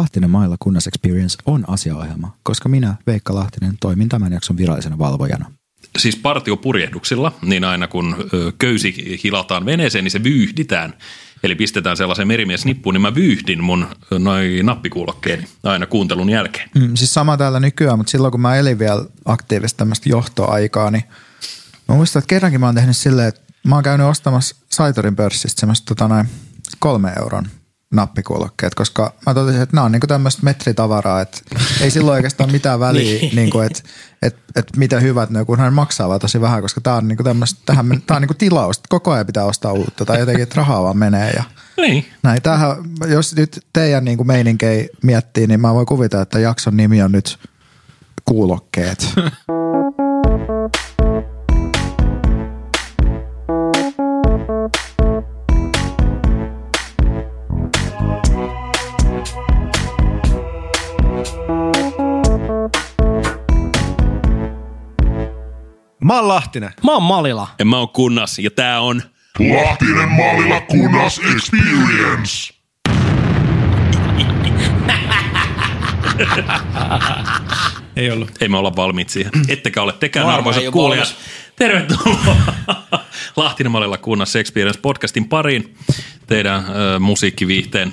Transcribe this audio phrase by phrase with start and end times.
[0.00, 5.52] Lahtinen mailla kunnas Experience on asiaohjelma, koska minä, Veikka Lahtinen, toimin tämän jakson virallisena valvojana.
[5.98, 8.16] Siis partiopurjehduksilla, niin aina kun
[8.58, 10.94] köysi hilataan veneeseen, niin se vyyhditään.
[11.42, 16.70] Eli pistetään sellaisen merimiesnippuun, niin mä vyyhdin mun ö, noi nappikuulokkeeni aina kuuntelun jälkeen.
[16.74, 21.04] Mm, siis sama täällä nykyään, mutta silloin kun mä elin vielä aktiivista tämmöistä johtoaikaa, niin
[21.88, 25.60] mä muistan, että kerrankin mä oon tehnyt silleen, että mä oon käynyt ostamassa Saitorin pörssistä
[25.60, 26.26] semmoista tota noin
[26.78, 27.46] kolme euron
[27.94, 31.38] nappikuulokkeet, koska mä totesin, että nämä on niinku tämmöistä metritavaraa, että
[31.80, 33.36] ei silloin oikeastaan mitään väliä, Niin.
[33.36, 33.82] niinku, että
[34.22, 37.22] et, et mitä hyvät ne kunhan maksaa vaan tosi vähän, koska tää on niinku
[37.66, 40.96] tähän, tää on niinku tilaus, koko ajan pitää ostaa uutta tai jotenkin, että rahaa vaan
[40.98, 41.42] menee ja
[41.76, 42.06] Niin.
[42.22, 42.42] näin.
[42.42, 42.76] Tämähän,
[43.08, 47.38] jos nyt teidän niinku meininkei miettii, niin mä voin kuvitella, että jakson nimi on nyt
[48.24, 49.06] kuulokkeet.
[66.04, 66.70] Mä oon Lahtinen.
[66.84, 67.48] Mä oon Malila.
[67.58, 69.02] Ja mä oon kunnas ja tää on...
[69.38, 72.54] Lahtinen mallilla kunnas experience.
[77.96, 78.30] Ei ollut.
[78.40, 79.32] Ei me olla valmiit siihen.
[79.48, 81.08] Ettekä ole tekään, Varmaan arvoisat kuulijat.
[81.08, 81.24] valmis.
[81.56, 82.36] Tervetuloa
[83.36, 85.74] Lahtinen mallilla kunnas Experience podcastin pariin.
[86.26, 87.92] Teidän ö, musiikkiviihteen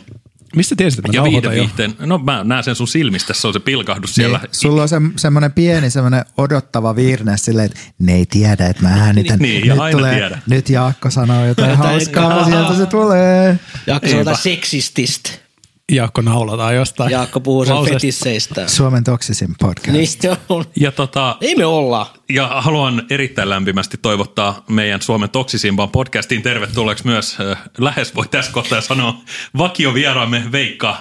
[0.58, 1.64] Mistä tiesit, että mä ja nauhoitan jo?
[1.64, 2.08] viihdeviihteen.
[2.08, 4.38] No mä näen sen sun silmistä, se on se pilkahdus siellä.
[4.38, 8.84] Niin, sulla on se, semmoinen pieni semmoinen odottava virne silleen, että ne ei tiedä, että
[8.84, 9.40] mä äänitän.
[9.40, 10.40] Niin, ja nyt, aina tulee, tiedä.
[10.50, 13.60] nyt Jaakko sanoo jotain hauskaa, sieltä se tulee.
[13.88, 15.47] Jaakko sanoo jotain seksististä.
[15.92, 17.12] Jaakko naulataan jostain.
[17.12, 17.96] Jaakko puhuu sen lauseesta.
[18.00, 18.68] fetisseistä.
[18.68, 19.88] Suomen toksisin podcast.
[19.92, 20.66] Niin se on.
[20.80, 22.14] Ja, tota, Ei me olla.
[22.30, 28.52] ja haluan erittäin lämpimästi toivottaa meidän Suomen toksisimpaan podcastiin tervetulleeksi myös, äh, lähes voi tässä
[28.52, 29.22] kohtaa sanoa,
[29.58, 30.98] vakiovieraamme Veikka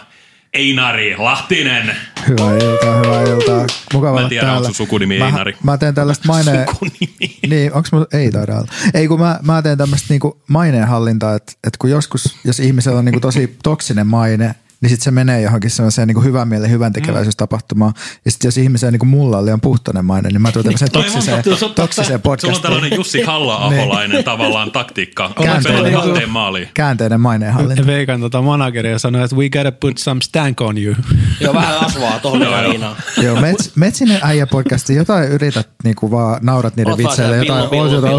[0.55, 1.97] Einari Lahtinen.
[2.29, 3.67] Hyvää iltaa, hyvää iltaa.
[3.93, 4.67] Mukava Mä en olla tiedä, onko täällä.
[4.67, 5.57] sun sukunimi mä, Einari.
[5.63, 6.67] Mä teen tällaista maineen...
[6.71, 7.39] Sukunimi.
[7.49, 8.67] Niin, onks mulla, ei taida olla.
[8.95, 13.05] Ei kun mä, mä teen tämmöistä niinku maineenhallintaa, että, että kun joskus, jos ihmisellä on
[13.05, 17.93] niinku tosi toksinen maine, niin sitten se menee johonkin sellaiseen niinku hyvän mielen hyvän tekeväisyystapahtumaan.
[18.25, 21.03] Ja sitten jos ihmisellä niinku mulla on liian puhtoinen maine, niin mä tuon tämmöiseen on
[21.03, 21.45] toksiseen,
[21.75, 22.63] toksiseen Sulla on podcastiin.
[22.63, 25.33] tällainen Jussi Halla-aholainen tavallaan taktiikka.
[25.43, 25.93] Käänteinen.
[25.93, 26.69] Kahteen maaliin.
[26.75, 27.87] Käänteinen maineenhallinta.
[27.87, 30.95] Veikan tota manageri ja sanoi, että we gotta put some stank on you.
[31.41, 32.97] Joo, vähän asvaa tohon väliinaan.
[33.23, 38.17] Joo, mets, Metsinen äijä podcasti, jotain yrität niinku vaan naurat niiden vitseille, jotain, pillu, jotain,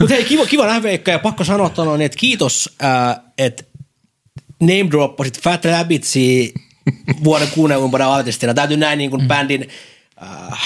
[0.00, 2.76] Mutta hei, kiva, kiva nähdä Veikka ja pakko sanoa niin, että kiitos,
[3.38, 3.71] että
[4.62, 6.52] name droppasit Fat Rabbitsia
[7.24, 8.54] vuoden kuunnellumpana artistina.
[8.54, 9.68] Täytyy näin niin kuin bändin
[10.22, 10.58] äh,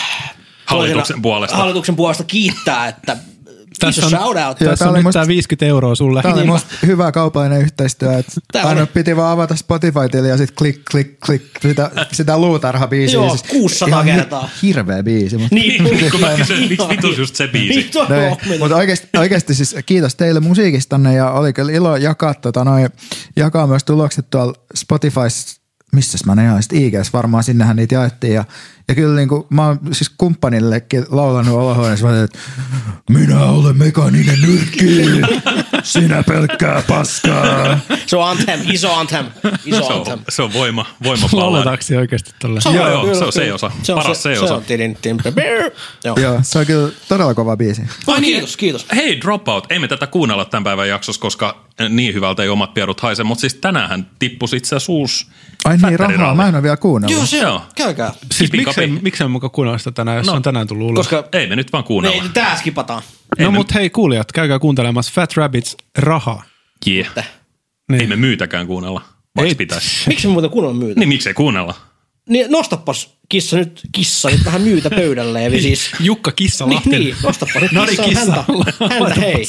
[0.67, 1.57] Hallituksen puolesta.
[1.57, 3.17] Hallituksen puolesta kiittää, että
[3.81, 4.61] Tässä Tässä on- shout out.
[4.61, 6.23] Joo, Tässä tää on oli nyt musta- tää 50 euroa sulle.
[6.23, 8.87] Tämä oli musta hyvä kaupallinen yhteistyö, että Tää aina oli.
[8.95, 13.15] piti vaan avata Spotify-tili ja sitten klik, klik, klik, sitä, sitä luutarha-biisiä.
[13.15, 14.49] Joo, 600 ihan kertaa.
[14.63, 15.39] Hirveä biisi.
[15.39, 16.11] Mutta Niin.
[16.11, 17.79] Kun mä kysyin, miksi vitus just se biisi?
[17.81, 18.07] Niin, No
[18.47, 18.59] meni.
[18.59, 22.87] mutta oikeasti, oikeasti siis kiitos teille musiikistanne ja oli kyllä ilo jakaa, tota, noi,
[23.37, 25.21] jakaa myös tulokset tuolla Spotify,
[25.93, 28.45] missä mä ne jaoin, Sitten IGS varmaan sinnehän niitä jaettiin ja,
[28.89, 32.39] ja kyllä niin kuin, mä oon siis kumppanillekin laulanut olohuoneessa, mä että
[33.11, 34.87] minä olen mekaninen nyrkki,
[35.83, 37.79] sinä pelkkää paskaa.
[38.07, 39.27] Se on anthem, iso anthem,
[39.65, 40.19] iso Se anthem.
[40.19, 41.47] on, se on voima, voimapallaa.
[41.47, 42.61] Lauletaanko se oikeasti tolle?
[42.67, 43.71] on- Joo, joo, se on se osa.
[43.83, 44.55] Se on Paras se se osa.
[44.55, 45.71] on tidin, tidin, brr.
[46.05, 46.17] Joo.
[46.21, 47.83] Joo, se on kyllä todella kova biisi.
[48.07, 48.87] Ai, kiitos, kiitos.
[48.95, 53.01] Hei, Dropout, ei me tätä kuunnella tämän päivän jaksossa, koska niin hyvältä ei omat pierut
[53.01, 55.27] haise, mutta siis tänään tippui itse asiassa uusi
[55.65, 57.17] Ai niin, rahaa, mä en ole vielä kuunnellut.
[57.17, 57.55] Joo, se Joo.
[57.55, 57.61] on.
[57.77, 58.13] Käykää.
[58.33, 60.33] Siis Kipi miksei, miksei mukaan kuunnella sitä tänään, jos No.
[60.33, 61.09] on tänään tullut ulos?
[61.09, 62.23] Koska Ei me nyt vaan kuunnella.
[62.23, 63.03] ei, tää skipataan.
[63.39, 66.43] no me- mut hei kuulijat, käykää kuuntelemassa Fat Rabbits raha.
[66.89, 67.09] Yeah.
[67.91, 68.01] Niin.
[68.01, 69.03] Ei me myytäkään kuunnella,
[69.37, 69.55] vaikka Ei.
[69.55, 70.09] pitäisi.
[70.09, 71.01] Miksi me muuten kunnon myytä?
[71.01, 71.75] Niin miksei kuunnella?
[72.29, 75.91] Niin nostapas kissa nyt, kissa nyt vähän myytä pöydälle ja siis...
[76.01, 78.45] Jukka Kissa niin, niin, nostapas nyt niin, kissa, kissa.
[78.49, 79.45] häntä, häntä hei.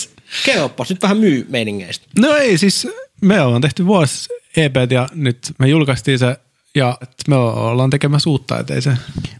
[0.45, 2.05] Kerropas nyt vähän myy meiningeistä.
[2.19, 2.87] No ei, siis
[3.21, 6.37] me ollaan tehty vuosi EPt ja nyt me julkaistiin se
[6.75, 6.97] ja
[7.27, 8.91] me ollaan tekemässä uutta, se...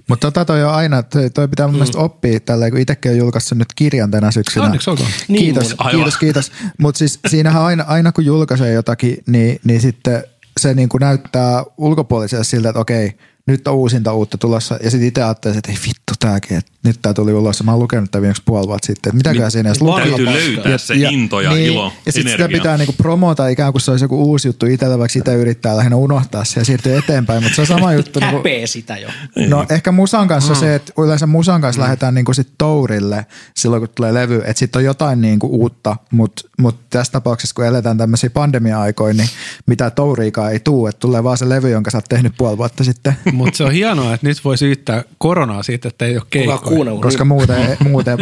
[0.07, 1.77] Mutta tota toi on aina, toi, toi pitää mun Mm.
[1.77, 4.65] mielestä oppia tälleen, kun itsekin on julkaissut nyt kirjan tänä syksynä.
[4.65, 5.09] Onneksi olkoon.
[5.27, 5.75] Niin Kiitos.
[5.77, 5.91] Aivan.
[5.95, 6.51] kiitos, kiitos.
[6.79, 10.23] Mutta siis siinähän aina, aina kun julkaisee jotakin, niin, niin sitten
[10.59, 13.17] se niin kuin näyttää ulkopuoliselle siltä, että okei,
[13.47, 14.77] nyt on uusinta uutta tulossa.
[14.83, 17.59] Ja sitten itse ajattelee, että ei vittu, tääkin, että nyt tää tuli ulos.
[17.59, 20.01] Ja mä oon lukenut tämän viimeksi puoli vuotta sitten, että mitäkään siinä edes luki.
[20.01, 23.91] Täytyy löytää se into ja, ilo, Ja sitten sitä pitää niinku promota ikään kuin se
[23.91, 27.55] olisi joku uusi juttu itsellä, vaikka sitä yrittää lähinnä unohtaa se ja siirtyä eteenpäin, mutta
[27.55, 28.19] se on sama juttu.
[28.19, 29.09] niinku, Häpeä sitä jo.
[29.47, 33.89] No ehkä musan kanssa se, että yleensä musan kanssa lähdetään niinku sit tourille silloin, kun
[33.95, 38.29] tulee levy, että sitten on jotain niinku uutta, mutta mut tässä tapauksessa, kun eletään tämmöisiä
[38.29, 39.29] pandemia-aikoja, niin
[39.65, 42.83] mitä touriikaan ei tuu, että tulee vaan se levy, jonka sä oot tehnyt puoli vuotta
[42.83, 46.91] sitten, Mutta se on hienoa, että nyt voi syyttää koronaa siitä, että ei ole keikkoja.
[47.01, 48.17] koska muuten, muuten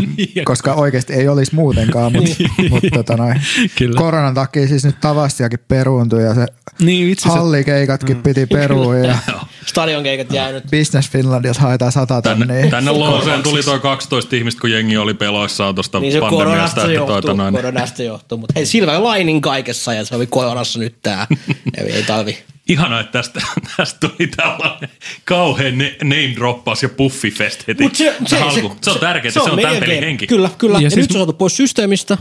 [0.46, 2.36] koska oikeasti ei olisi muutenkaan, mutta
[2.70, 3.42] mut, tota noin,
[3.78, 3.98] Kyllä.
[3.98, 6.46] koronan takia siis nyt tavastiakin peruuntui ja se
[6.80, 9.18] Niin, itse hallikeikatkin piti perua ja
[9.66, 10.64] Stadionkeikat jäänyt.
[10.72, 12.70] Business Finlandiassa haetaan sata Tänne, tonnia.
[12.72, 16.46] tänne Looseen tuli toi 12 ihmistä, kun jengi oli peloissaan tuosta Niin se pandemiasta.
[16.52, 18.38] koronasta Että johtuu, tuota noin, koronasta johtuu.
[18.38, 21.28] Mutta hei, Silver Lining kaikessa ja se oli koronassa nyt tää.
[21.78, 22.38] ei, ei talvi.
[22.70, 23.42] Ihana, että tästä,
[23.78, 24.90] tästä tuli tällainen
[25.26, 27.84] kauhean ne, name droppaus ja puffifest heti.
[27.84, 28.78] Mut se, se, alkuun.
[28.82, 30.28] se, on tärkeää, se, on tämän pelin henki.
[30.28, 30.78] Kyllä, kyllä.
[30.78, 32.18] Ja, Ja ja siis- nyt se on saatu pois systeemistä.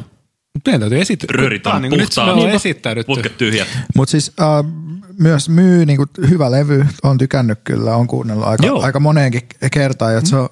[0.67, 1.27] Meidän täytyy esittää.
[1.31, 3.07] Röörit on niinku nyt me on esittäydytty.
[3.07, 3.69] Putket tyhjät.
[3.97, 4.47] Mutta siis äh,
[5.19, 8.83] myös myy niinku, hyvä levy, on tykännyt kyllä, on kuunnellut aika, Joo.
[8.83, 9.43] aika moneenkin
[9.73, 10.15] kertaan.
[10.15, 10.25] Mm.
[10.27, 10.49] Se on,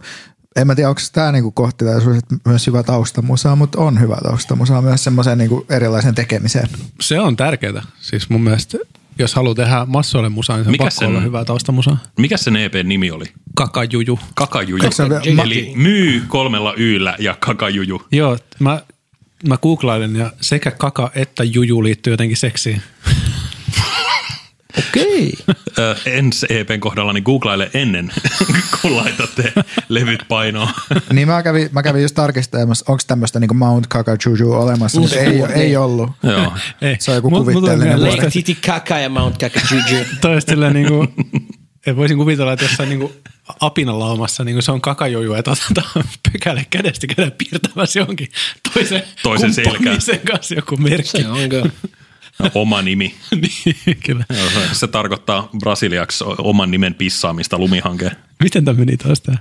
[0.57, 4.83] en mä tiedä, onko tämä niinku kohtilaisuus, että myös hyvä taustamusa, mutta on hyvä taustamusa
[4.83, 6.69] myös semmoiseen niinku erilaisen tekemiseen.
[7.01, 7.83] Se on tärkeää.
[8.01, 8.79] Siis mun mielestä,
[9.19, 11.99] jos haluaa tehdä massoille musaa, niin se on Mikä pakko sen- olla hyvää taustamusaa.
[12.19, 13.25] Mikä sen EPn nimi oli?
[13.55, 14.19] Kakajuju.
[14.35, 14.83] Kakajuju.
[14.83, 18.03] Eikö se ole vielä- Eli myy kolmella yllä ja kakajuju.
[18.13, 18.83] Joo, mä,
[19.49, 22.83] mä googlailen ja sekä kaka että juju liittyy jotenkin seksiin.
[24.79, 25.33] Okei.
[25.79, 28.13] Ö, ens EPn kohdalla niin googlaile ennen,
[28.81, 29.53] kun laitatte
[29.89, 30.69] levyt painoon.
[31.13, 35.43] Niin mä kävin, mä kävin just tarkistamassa, onko tämmöistä niinku Mount Kakajuju olemassa, mutta ei,
[35.55, 36.11] ei ollut.
[36.23, 36.53] Joo.
[36.83, 36.97] Ei.
[37.01, 38.17] Se on joku kuvitteellinen vuori.
[38.17, 40.05] Lake Titi Kaka ja Mount Kaka Juju.
[40.21, 41.07] Toi olisi silleen niinku,
[41.87, 43.13] et voisin kuvitella, että jossain niinku
[43.61, 48.29] apinalaumassa niinku se on kakajoju, että otetaan pökäle kädestä käydä piirtämässä johonkin
[48.73, 49.99] toisen, Toisen selkään.
[50.31, 51.23] kanssa joku merkki.
[51.23, 51.71] Se on kyllä.
[52.55, 53.15] Oma nimi.
[53.43, 54.25] niin, kyllä.
[54.39, 58.17] Joo, se- tarkoittaa brasiliaksi oman nimen pissaamista lumihankeen.
[58.43, 59.37] Miten tämä meni taas tää?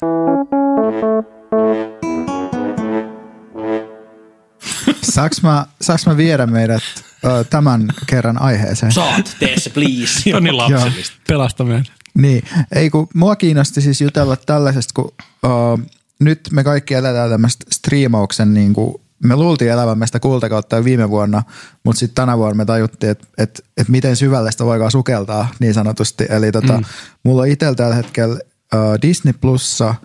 [5.03, 6.83] Saaks mä, saaks mä viedä meidät
[7.25, 8.91] ö, tämän kerran aiheeseen?
[8.91, 10.05] Saat, tee se please.
[10.23, 11.15] Se on niin lapsellista.
[11.27, 11.85] Pelastaminen.
[12.13, 12.43] Niin,
[12.75, 15.11] ei kun mua kiinnosti siis jutella tällaisesta, kun
[15.43, 15.79] uh,
[16.19, 21.09] nyt me kaikki eletään tämmöistä striimauksen niin kuin, me luultiin elävämme sitä kultakautta jo viime
[21.09, 21.43] vuonna,
[21.83, 25.73] mutta sitten tänä vuonna me tajuttiin, että et, et miten syvälle sitä voikaan sukeltaa niin
[25.73, 26.25] sanotusti.
[26.29, 26.83] Eli tota, mm.
[27.23, 29.95] mulla on itsellä tällä hetkellä uh, Disney Plussa,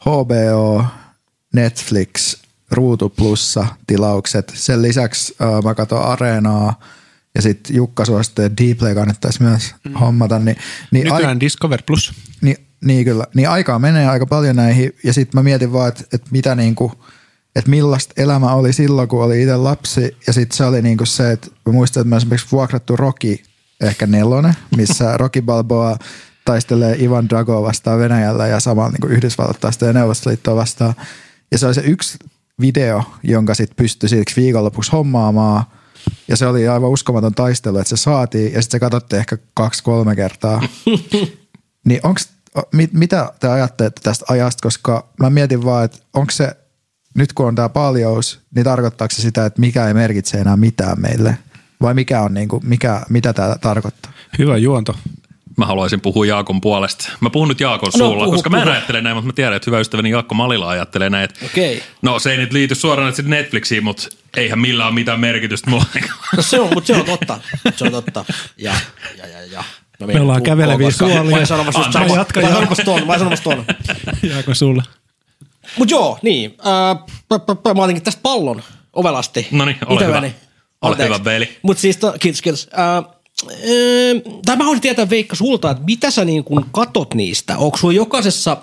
[0.00, 0.84] HBO,
[1.54, 2.36] Netflix,
[2.70, 4.52] Ruutu Plussa tilaukset.
[4.56, 6.80] Sen lisäksi uh, mä katson Areenaa
[7.34, 9.94] ja sitten Jukka suositteli, että Dplay kannattaisi myös mm.
[9.94, 10.38] hommata.
[10.38, 10.56] Niin,
[10.90, 12.12] niin ai- Nykyään Discover Plus.
[12.40, 13.26] niin, niin kyllä.
[13.34, 16.92] Niin aikaa menee aika paljon näihin ja sitten mä mietin vaan, että, että mitä niinku,
[17.56, 21.32] että millaista elämä oli silloin, kun oli itse lapsi ja sitten se oli niinku se,
[21.32, 23.38] että mä muistan, että mä esimerkiksi vuokrattu Rocky,
[23.80, 25.96] ehkä nelonen, missä Rocky Balboa
[26.44, 30.94] taistelee Ivan Drago vastaan Venäjällä ja samalla niinku Yhdysvallat taistelee Neuvostoliittoa vastaan.
[31.50, 32.18] Ja se oli se yksi
[32.60, 35.64] video, jonka sitten pystyi siksi viikonlopuksi hommaamaan.
[36.28, 40.16] Ja se oli aivan uskomaton taistelu, että se saatiin ja sitten se katsottiin ehkä kaksi-kolme
[40.16, 40.62] kertaa.
[41.84, 42.28] Niin onks,
[42.72, 46.56] mit, mitä te ajattelette tästä ajasta, koska mä mietin vaan, että onko se,
[47.14, 51.00] nyt kun on tämä paljous, niin tarkoittaako se sitä, että mikä ei merkitse enää mitään
[51.00, 51.38] meille?
[51.82, 54.12] Vai mikä on niinku, mikä, mitä tämä tarkoittaa?
[54.38, 54.96] Hyvä juonto.
[55.56, 57.08] Mä haluaisin puhua Jaakon puolesta.
[57.20, 58.72] Mä puhun nyt Jaakon No, suulla, puhu, koska mä en puhu.
[58.72, 61.24] ajattele näin, mutta mä tiedän, että hyvä ystäväni Jaakko Malila ajattelee näin.
[61.24, 61.82] Että Okei.
[62.02, 65.84] No se ei nyt liity suoraan sitten Netflixiin, mutta eihän millään ole mitään merkitystä mulle.
[66.36, 67.40] No se on, mutta se on totta.
[67.76, 68.24] Se on totta.
[68.58, 68.74] Ja,
[69.18, 69.64] ja, ja, ja.
[70.00, 71.30] No, Me ollaan käveleviä suolia.
[71.30, 72.16] Vai sanomassa just sama.
[72.16, 72.40] Jatka.
[72.40, 73.64] sanomassa ton, vai sanomassa ton.
[74.22, 74.82] Jääkö sulle?
[75.78, 76.56] Mut joo, niin.
[76.66, 78.62] Äh, mä otinkin tästä pallon
[78.92, 79.48] ovelasti.
[79.50, 80.22] Noniin, ole hyvä.
[80.82, 81.58] Ole hyvä, Beeli.
[81.62, 82.68] Mut siis, to, kiitos, kiitos.
[82.78, 83.04] Äh, äh,
[84.44, 87.58] tai mä haluaisin tietää Veikka sulta, että mitä sä niin kun katot niistä?
[87.58, 88.56] Onko sulla jokaisessa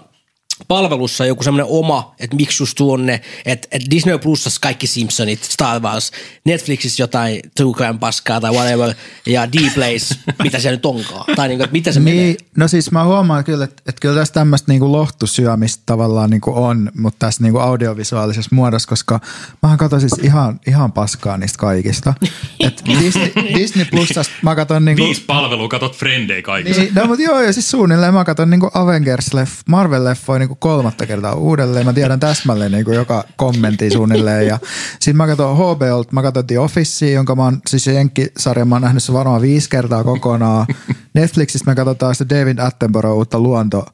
[0.68, 5.82] palvelussa joku semmoinen oma, että miksi just tuonne, että, että Disney Plusassa kaikki Simpsonit, Star
[5.82, 6.12] Wars,
[6.46, 8.94] Netflixissä jotain True Crime paskaa tai whatever,
[9.26, 11.36] ja D-Plays, mitä se nyt onkaan.
[11.36, 12.24] Tai niin kuin, että mitä se menee.
[12.24, 16.54] Niin, no siis mä huomaan kyllä, että, että kyllä tässä tämmöistä niinku lohtusyömistä tavallaan niinku
[16.56, 19.20] on, mutta tässä niinku audiovisuaalisessa muodossa, koska
[19.64, 22.14] mä katson siis ihan, ihan paskaa niistä kaikista.
[22.60, 25.04] Et Disney, Disney Plusasta mä katson niinku...
[25.04, 26.82] Viisi palvelua, katot Frendei kaikista.
[26.82, 31.34] Niin, no mutta joo, ja siis suunnilleen mä katson niinku Avengers-leff, Marvel-leffoja niinku kolmatta kertaa
[31.34, 31.86] uudelleen.
[31.86, 34.48] Mä tiedän täsmälleen niinku joka kommentti suunnilleen.
[34.48, 34.60] Ja
[35.00, 38.76] sit mä katson HBOlta, mä katson The Officea, jonka mä oon, siis se Jenkkisarja, mä
[38.76, 40.68] oon nähnyt se varmaan viisi kertaa kokonaan.
[41.14, 43.86] Netflixistä me katsotaan sitä David Attenborough uutta luonto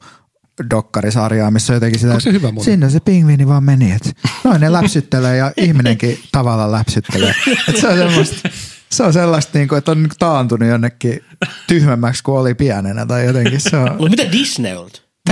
[0.70, 4.10] dokkarisarjaa, missä on jotenkin sitä, se hyvä sinne se pingviini vaan meni, että
[4.44, 7.34] noin ne läpsyttelee ja ihminenkin tavallaan läpsyttelee.
[7.68, 8.48] Et se on semmoista,
[8.90, 11.20] se on sellaista, niin kuin, että on niin kuin taantunut jonnekin
[11.66, 13.88] tyhmemmäksi kuin oli pienenä tai jotenkin se on.
[13.88, 14.76] Mutta mitä Disney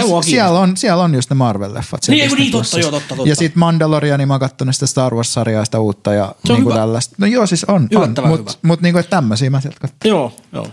[0.03, 0.09] on?
[0.09, 1.99] Mua Siellä on, siellä on just ne Marvel-leffat.
[2.09, 3.29] Niin, niin, totta, joo, totta, totta.
[3.29, 6.65] Ja sitten Mandalorian, mä oon kattonut sitä Star Wars-sarjaa, sitä uutta ja Se on niin
[6.65, 6.81] kuin hyvä.
[6.83, 7.15] tällaista.
[7.19, 8.59] No joo, siis on, on Yllättävän mutta hyvä.
[8.63, 9.99] mut, niin kuin, että tämmöisiä mä sieltä katson.
[10.11, 10.69] Joo, joo.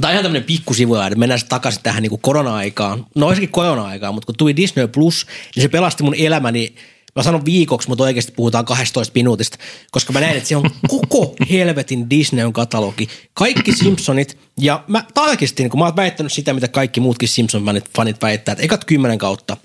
[0.00, 3.06] Tämä on ihan tämmöinen pikkusivu, että mennään takaisin tähän niin korona-aikaan.
[3.14, 6.74] No olisikin korona-aikaan, mutta kun tuli Disney Plus, niin se pelasti mun elämäni.
[7.20, 9.58] Mä sanon viikoksi, mutta oikeasti puhutaan 12 minuutista,
[9.90, 13.08] koska mä näin, että siellä on koko helvetin Disneyn katalogi.
[13.34, 18.22] Kaikki Simpsonit, ja mä tarkistin, kun mä oon väittänyt sitä, mitä kaikki muutkin Simpson-fanit fanit
[18.22, 19.56] väittää, että ekat kymmenen kautta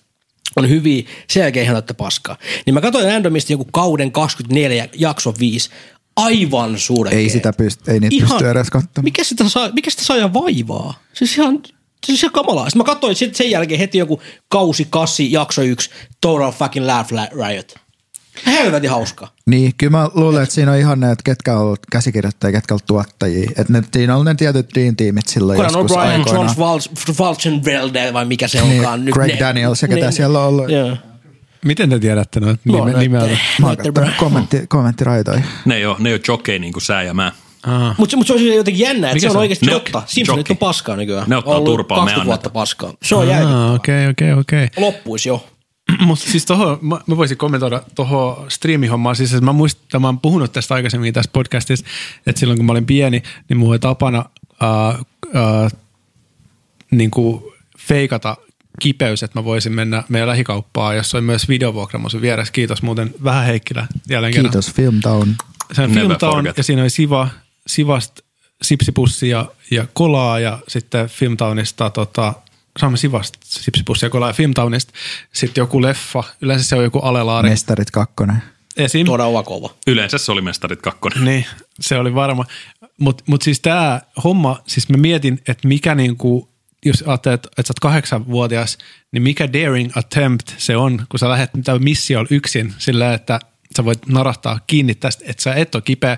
[0.56, 2.38] on hyviä, sen jälkeen ihan täyttä paskaa.
[2.66, 5.70] Niin mä katsoin randomisti joku kauden 24, jakso 5,
[6.16, 9.04] aivan suuren Ei sitä pysty, ei niitä pysty edes katsomaan.
[9.04, 10.94] mikä sitä saa, mikä sitä saa ja vaivaa?
[11.14, 11.64] Siis ihan,
[12.06, 12.66] siis ihan kamalaa.
[12.70, 15.90] Sitten mä katsoin sit sen jälkeen heti joku kausi, kassi, jakso yksi,
[16.22, 17.12] Total fucking Laugh
[17.48, 17.76] Riot.
[18.46, 19.28] Helvetin hauska.
[19.46, 22.74] Niin, kyllä mä luulen, että siinä on ihan ne, että ketkä on ollut käsikirjoittajia, ketkä
[22.74, 23.50] on ollut tuottajia.
[23.58, 26.56] Että ne, siinä on ollut ne tietyt Dean-tiimit silloin Conan joskus aikoinaan.
[26.58, 29.04] John Falchenvelde vai mikä se Niin, onkaan.
[29.12, 30.70] Greg Daniels ja ketä siellä on ollut.
[30.70, 30.98] Joo.
[31.66, 33.20] Miten te tiedätte oon nime, nimeä?
[33.22, 35.42] näitä- Mä oon kommentti, kommenttiraitoja.
[35.66, 37.32] Ne ei ole, ne ei ole jockey niin kuin sä ja mä.
[37.68, 37.96] Ah.
[37.98, 39.42] Mutta se, mut se on siis jotenkin jännä, että se on se on?
[39.42, 40.04] oikeasti Ne- totta.
[40.06, 41.30] Simpsonit on paskaa nykyään.
[41.30, 42.54] Ne ottaa Ollut turpaa, me 20 vuotta annetaan.
[42.62, 42.94] paskaa.
[43.04, 43.30] Se on.
[43.32, 44.68] Ah, okei, okei, okei.
[44.78, 45.46] Loppuisi jo.
[46.06, 49.16] Mutta siis toho, mä, mä voisin kommentoida tuohon striimihommaan.
[49.16, 51.86] Siis että mä muistan, mä oon puhunut tästä aikaisemmin tässä podcastissa,
[52.28, 54.26] että silloin kun mä olin pieni, niin mulla oli tapana
[54.64, 55.00] äh,
[55.36, 55.72] äh,
[56.92, 57.42] niin kuin
[57.80, 58.38] feikata
[58.80, 62.52] kipeys, että mä voisin mennä meidän lähikauppaan, jossa oli myös videovuokramo sun vieressä.
[62.52, 64.52] Kiitos muuten vähän Heikkilä jälleen kerran.
[64.52, 65.30] Kiitos Film Town.
[65.74, 67.28] Se on Filmtown ja siinä oli Siva,
[67.68, 68.24] Sivasta
[68.62, 72.34] sipsipussia ja kolaa ja sitten Filmtownista tota,
[72.80, 74.94] saamme Sivasta sipsipussia ja kolaa ja Filmtownista
[75.34, 76.24] sitten joku leffa.
[76.42, 77.50] Yleensä se on joku alelaari.
[77.50, 78.44] Mestarit kakkonen.
[78.78, 79.06] Esim.
[79.06, 79.76] Todella kova.
[79.88, 81.26] Yleensä se oli mestarit kakkonen.
[81.26, 81.46] Niin,
[81.80, 82.46] se oli varma.
[83.00, 86.50] Mutta mut siis tämä homma, siis mä mietin, että mikä niinku,
[86.86, 88.78] jos ajattelet, että, sä oot kahdeksanvuotias,
[89.12, 93.40] niin mikä daring attempt se on, kun sä lähdet mitä missiolla yksin sillä, että
[93.78, 96.18] sä voit narahtaa kiinni tästä, että sä et ole kipeä,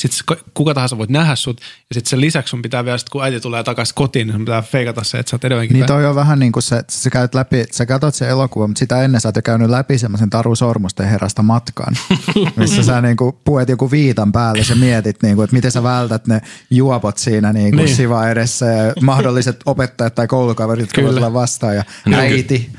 [0.00, 3.24] sitten kuka tahansa voit nähdä sut, ja sitten sen lisäksi sun pitää vielä, sit, kun
[3.24, 6.06] äiti tulee takaisin kotiin, niin sun pitää feikata se, että sä oot edelleenkin Niin toi
[6.06, 9.02] on vähän niin kuin se, että sä käyt läpi, sä katsot sen elokuvan, mutta sitä
[9.02, 11.96] ennen sä oot jo käynyt läpi semmoisen Taru Sormusten herrasta matkan,
[12.56, 15.82] missä sä niin kuin puet joku viitan päälle ja mietit, niin kuin, että miten sä
[15.82, 16.40] vältät ne
[16.70, 17.96] juopot siinä niin kuin Niin.
[17.96, 22.70] siva edessä ja mahdolliset opettajat tai koulukaverit, jotka voi tulla vastaan ja äiti.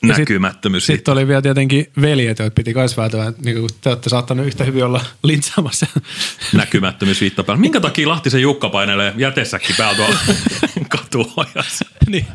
[0.00, 0.86] Sit- Näkymättömyys.
[0.86, 4.64] Sitten oli vielä tietenkin veljet, joita piti kans välttämään, niin kuin te olette saattanut yhtä
[4.64, 5.86] hyvin olla lintsaamassa.
[6.52, 7.60] näkymättömyys viitta päällä.
[7.60, 10.18] Minkä takia Lahtisen Jukka painelee jätesäkki päällä tuolla
[10.88, 11.84] katuojassa?
[12.08, 12.26] niin,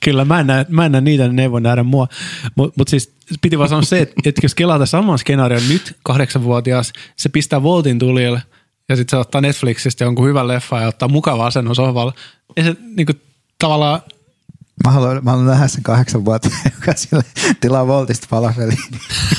[0.00, 2.08] kyllä mä en, näe, mä en näe niitä, ne ei voi nähdä mua.
[2.54, 6.92] Mutta mut siis piti vaan sanoa se, että, että jos kelaa saman skenaarion nyt kahdeksanvuotias,
[7.16, 8.42] se pistää Voltin tulille
[8.88, 12.12] ja sitten se ottaa Netflixistä jonkun hyvän leffan ja ottaa mukava asennon sohvalla.
[12.56, 13.20] Ja se niin kuin,
[13.58, 14.00] tavallaan,
[14.84, 16.48] Mä haluan, mä haluan nähdä sen kahdeksan vuotta,
[16.80, 17.24] joka sille
[17.60, 18.78] tilaa Voltista falafeliin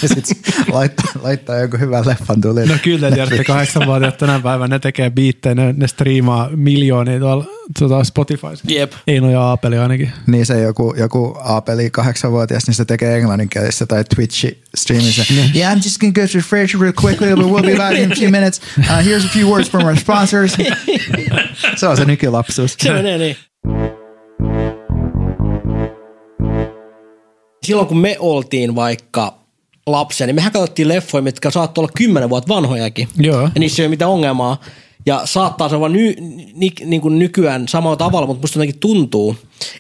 [0.02, 0.38] ja sitten
[0.72, 2.66] laittaa, laittaa joku hyvän leffan tuli.
[2.66, 7.46] no kyllä te tiedätte, kahdeksanvuotiaat tänä päivänä ne tekee biittejä, ne, ne striimaa miljoonia tuolla
[7.80, 8.66] tuota Spotifyssa.
[8.68, 8.92] Jep.
[9.08, 10.12] Eino ja Aapeli ainakin.
[10.28, 15.24] Niin se joku, joku Aapeli kahdeksanvuotias, niin se tekee englanninkielistä tai Twitchi streamissa.
[15.56, 18.12] Yeah, I'm just gonna go to the fridge real quickly, but we'll be back in
[18.12, 18.62] a few minutes.
[18.78, 20.58] Uh, here's a few words from our sponsors.
[21.78, 22.76] se on se nykylapsuus.
[22.80, 23.38] Se menee niin.
[27.68, 29.34] Silloin kun me oltiin vaikka
[29.86, 33.08] lapsia, niin mehän katsottiin leffoja, mitkä saattoi olla kymmenen vuotta vanhojakin.
[33.18, 33.42] Joo.
[33.42, 34.62] Ja niissä ei ole mitään ongelmaa.
[35.06, 36.16] Ja saattaa se olla ny,
[36.54, 39.36] ni, niin kuin nykyään samalla tavalla, mutta musta jotenkin tuntuu,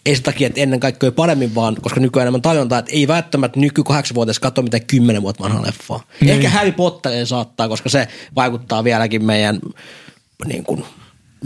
[0.05, 3.59] ei sen takia, että ennen kaikkea paremmin vaan, koska nykyään enemmän tajuntaa, että ei välttämättä
[3.59, 6.03] nyky kahdeksanvuotias katso mitään kymmenen vuotta vanhaa leffaa.
[6.21, 6.31] Niin.
[6.31, 9.59] Ehkä Harry Potterin saattaa, koska se vaikuttaa vieläkin meidän,
[10.45, 10.85] niin kuin,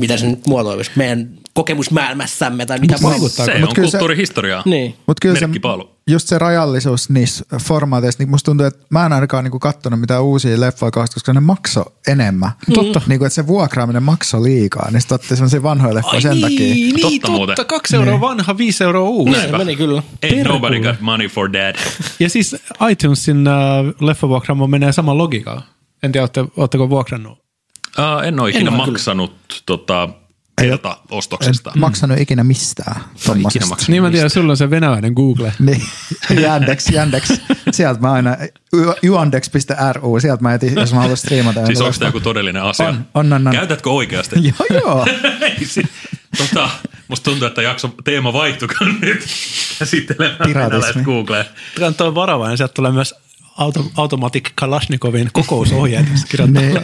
[0.02, 3.46] mitä se nyt muotoilisi, meidän kokemusmaailmassamme tai mitä vaikuttaa.
[3.46, 4.64] Se Mut on se- kulttuurihistoriaa.
[4.66, 4.96] Niin.
[5.08, 5.90] Mutta kyllä se, Merkkipaalu.
[6.08, 10.24] just se rajallisuus niissä formaateissa, niin musta tuntuu, että mä en ainakaan niinku kattonut mitään
[10.24, 12.52] uusia leffoja kauheasti, koska ne makso enemmän.
[12.74, 13.02] Totta.
[13.08, 16.60] Niinku, että se vuokraaminen maksoi liikaa, niin sitten otti sellaisia vanhoja leffoja sen takia.
[16.74, 17.66] niin, Totta totta, muuten.
[17.66, 19.32] kaksi euroa vanha, viisi euroa uusi.
[19.40, 20.04] Niin, se meni kyllä.
[20.26, 21.76] Ain't nobody got money for that.
[22.20, 22.56] Ja siis
[22.92, 23.54] iTunesin äh,
[24.02, 25.62] leffavuokraamo menee saman logiikalla.
[26.04, 27.41] En tiedä, ootte, ootteko vuokrannut?
[28.00, 28.92] Uh, en ole ikinä En ole kyllä.
[28.92, 30.10] maksanut tota,
[30.62, 31.72] kerta En ostoksesta.
[31.76, 33.88] maksanut ikinä mistään ikinä maksanut.
[33.88, 35.54] Niin mä tiedän, sulla on se venäläinen Google.
[35.60, 35.82] Niin,
[36.42, 37.40] Yandex, Yandex.
[37.72, 38.38] Sieltä mä aina,
[39.04, 41.66] yandex.ru, sieltä mä etin, jos mä haluan striimata.
[41.66, 42.88] Siis onko tämä joku todellinen asia?
[42.88, 43.54] On, on, on, on.
[43.54, 44.36] Käytätkö oikeasti?
[44.70, 45.06] Joo, joo.
[46.38, 46.70] Tota,
[47.08, 49.26] Musta tuntuu, että jakso teema vaihtukaan nyt
[49.80, 50.72] käsittelemään Piratismi.
[50.72, 51.46] venäläistä Googlea.
[51.76, 53.16] Kannattaa varovainen, sieltä tulee myös
[53.62, 56.82] auto, Automatic Kalashnikovin kokousohjeet, jos kirjoittaa Niin.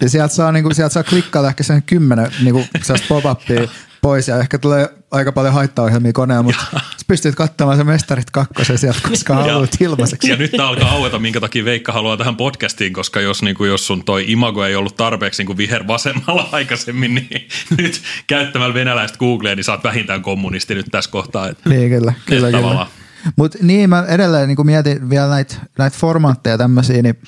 [0.00, 3.68] Ja sieltä saa, niinku, sieltä saa klikkailla ehkä sen kymmenen niinku, sellaista pop-upia
[4.02, 8.78] pois ja ehkä tulee aika paljon haittaohjelmia koneella, mutta sä pystyt katsomaan se Mestarit kakkosen
[8.78, 10.30] sieltä, koska haluat ilmaiseksi.
[10.30, 13.70] Ja nyt tää alkaa aueta, minkä takia Veikka haluaa tähän podcastiin, koska jos, niin kuin,
[13.70, 17.48] jos sun toi imago ei ollut tarpeeksi niin kuin viher vasemmalla aikaisemmin, niin
[17.78, 21.48] nyt käyttämällä venäläistä Googlea, niin sä oot vähintään kommunisti nyt tässä kohtaa.
[21.48, 22.12] Että, Niin, kyllä.
[22.26, 22.62] kyllä, että kyllä.
[22.62, 23.01] tavallaan.
[23.36, 27.18] Mutta niin, mä edelleen niin mietin vielä näitä näit formaatteja tämmöisiä, niin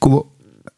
[0.00, 0.32] kun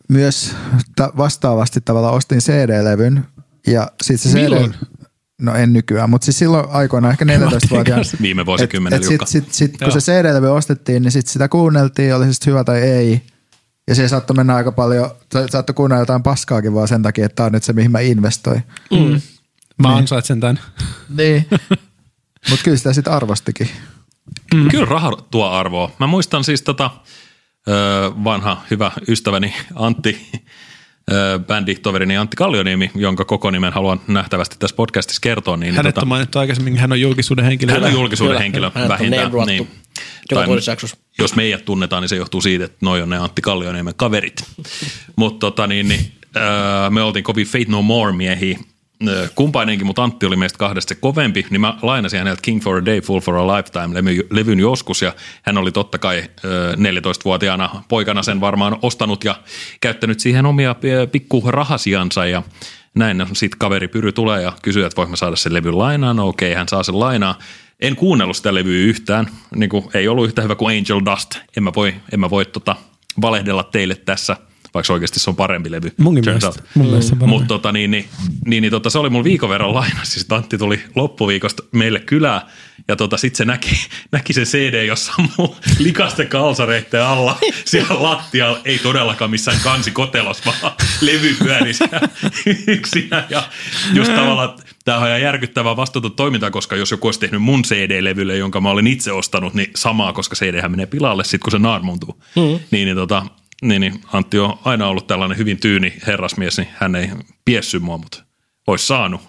[0.09, 0.55] myös
[0.97, 3.27] ta- vastaavasti tavallaan ostin CD-levyn
[3.67, 4.43] ja sitten se CD...
[4.43, 4.75] Milloin?
[5.41, 8.03] No en nykyään, mutta siis silloin aikoina ehkä 14-vuotiaana.
[8.23, 10.01] Viime vuosikymmenellä, Sitten sit, sit, kun Joo.
[10.01, 13.23] se CD-levy ostettiin, niin sit sitä kuunneltiin, oli se sit hyvä tai ei.
[13.89, 17.37] Ja se saattoi mennä aika paljon, sa- saattoi kuunnella jotain paskaakin vaan sen takia, että
[17.37, 18.63] tämä on nyt se, mihin mä investoin.
[18.91, 19.21] Mm.
[19.83, 20.61] Mä ansaitsen tämän.
[21.17, 21.47] Niin.
[22.51, 23.69] Mutta kyllä sitä sitten arvostikin.
[24.55, 24.69] Mm.
[24.69, 25.91] Kyllä raha tuo arvoa.
[25.99, 26.91] Mä muistan siis tota,
[27.69, 27.73] ö,
[28.25, 30.27] vanha hyvä ystäväni Antti,
[31.13, 35.57] ö, bänditoverini Antti Kallioniemi, jonka koko nimen haluan nähtävästi tässä podcastissa kertoa.
[35.57, 37.73] Niin, Hänet tota, on mainittu aikaisemmin, hän on julkisuuden henkilö.
[37.73, 39.23] hän on julkisuuden Kyllä, henkilö on vähintään.
[39.23, 39.69] name-ruottu Niin.
[40.31, 40.57] joka Tai
[41.19, 44.45] jos meidät tunnetaan, niin se johtuu siitä, että noi on ne Antti Kallioniemen kaverit.
[45.17, 48.59] Mutta tota, niin, niin, öö, me oltiin kovin Fate No More miehiä
[49.35, 52.85] kumpainenkin, mutta Antti oli meistä kahdesta se kovempi, niin mä lainasin häneltä King for a
[52.85, 57.71] Day, Full for a Lifetime levy, levyn joskus, ja hän oli totta kai öö, 14-vuotiaana
[57.89, 59.35] poikana sen varmaan ostanut ja
[59.81, 60.77] käyttänyt siihen omia
[61.13, 62.43] pikkurahasiansa, ja
[62.95, 66.29] näin sitten kaveri Pyry tulee ja kysyy, että voiko mä saada sen levyn lainaan, no
[66.29, 67.39] okei, hän saa sen lainaa.
[67.81, 69.27] En kuunnellut sitä levyä yhtään,
[69.57, 72.47] niin kuin, ei ollut yhtä hyvä kuin Angel Dust, en mä voi, en mä voi
[72.47, 72.77] tota,
[73.21, 74.37] valehdella teille tässä,
[74.75, 75.93] vaikka oikeasti se on parempi levy.
[75.99, 76.63] Munkin mielestä.
[76.75, 77.27] Mun mielestä parempi.
[77.27, 78.09] Mutta tota, niin, niin,
[78.47, 80.01] niin, niin tota, se oli mulla viikon verran laina.
[80.03, 82.41] Siis Tantti tuli loppuviikosta meille kylään
[82.89, 83.71] ja tota, sitten se näki,
[84.13, 88.61] näki se CD, jossa on mun likasten kalsareitten alla siellä lattialla.
[88.65, 90.57] Ei todellakaan missään kansikotelos, vaan
[91.01, 91.73] levy pyöri
[92.67, 93.27] yksinä.
[93.31, 93.43] Ja
[93.95, 98.37] just tavallaan, tämähän on ihan järkyttävää vastuuta toimintaa, koska jos joku olisi tehnyt mun CD-levylle,
[98.37, 102.23] jonka mä olin itse ostanut, niin samaa, koska CD-hän menee pilalle sitten, kun se naarmuntuu.
[102.37, 102.43] Mm.
[102.43, 103.27] Niin, niin tota,
[103.63, 107.11] niin, niin Antti on aina ollut tällainen hyvin tyyni herrasmies, niin hän ei
[107.45, 108.23] piessy mua, mutta
[108.67, 109.21] olisi saanut.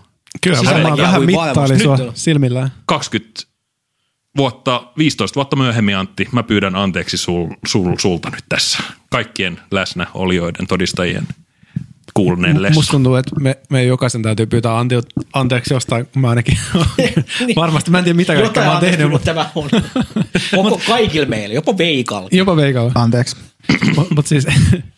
[0.42, 2.72] Kyllä, Sisälläkin varmaan vähän mittaili sua silmillään.
[2.86, 3.42] 20
[4.38, 8.78] vuotta, 15 vuotta myöhemmin Antti, mä pyydän anteeksi sul, sul, sulta nyt tässä
[9.10, 11.28] kaikkien läsnäolijoiden todistajien
[12.14, 12.70] kuulneelle.
[12.70, 15.02] Musta tuntuu, että me, me jokaisen täytyy pyytää ante,
[15.34, 16.58] anteeksi jostain, kun mä ainakin
[17.56, 19.70] varmasti, mä en tiedä mitä kaikkea mä oon tehnyt, mutta tämä on.
[20.56, 22.30] Koko kaikille meille, jopa Veikalla.
[22.32, 22.92] jopa veikalla.
[22.96, 23.36] Anteeksi.
[23.96, 24.48] Mutta mut siis,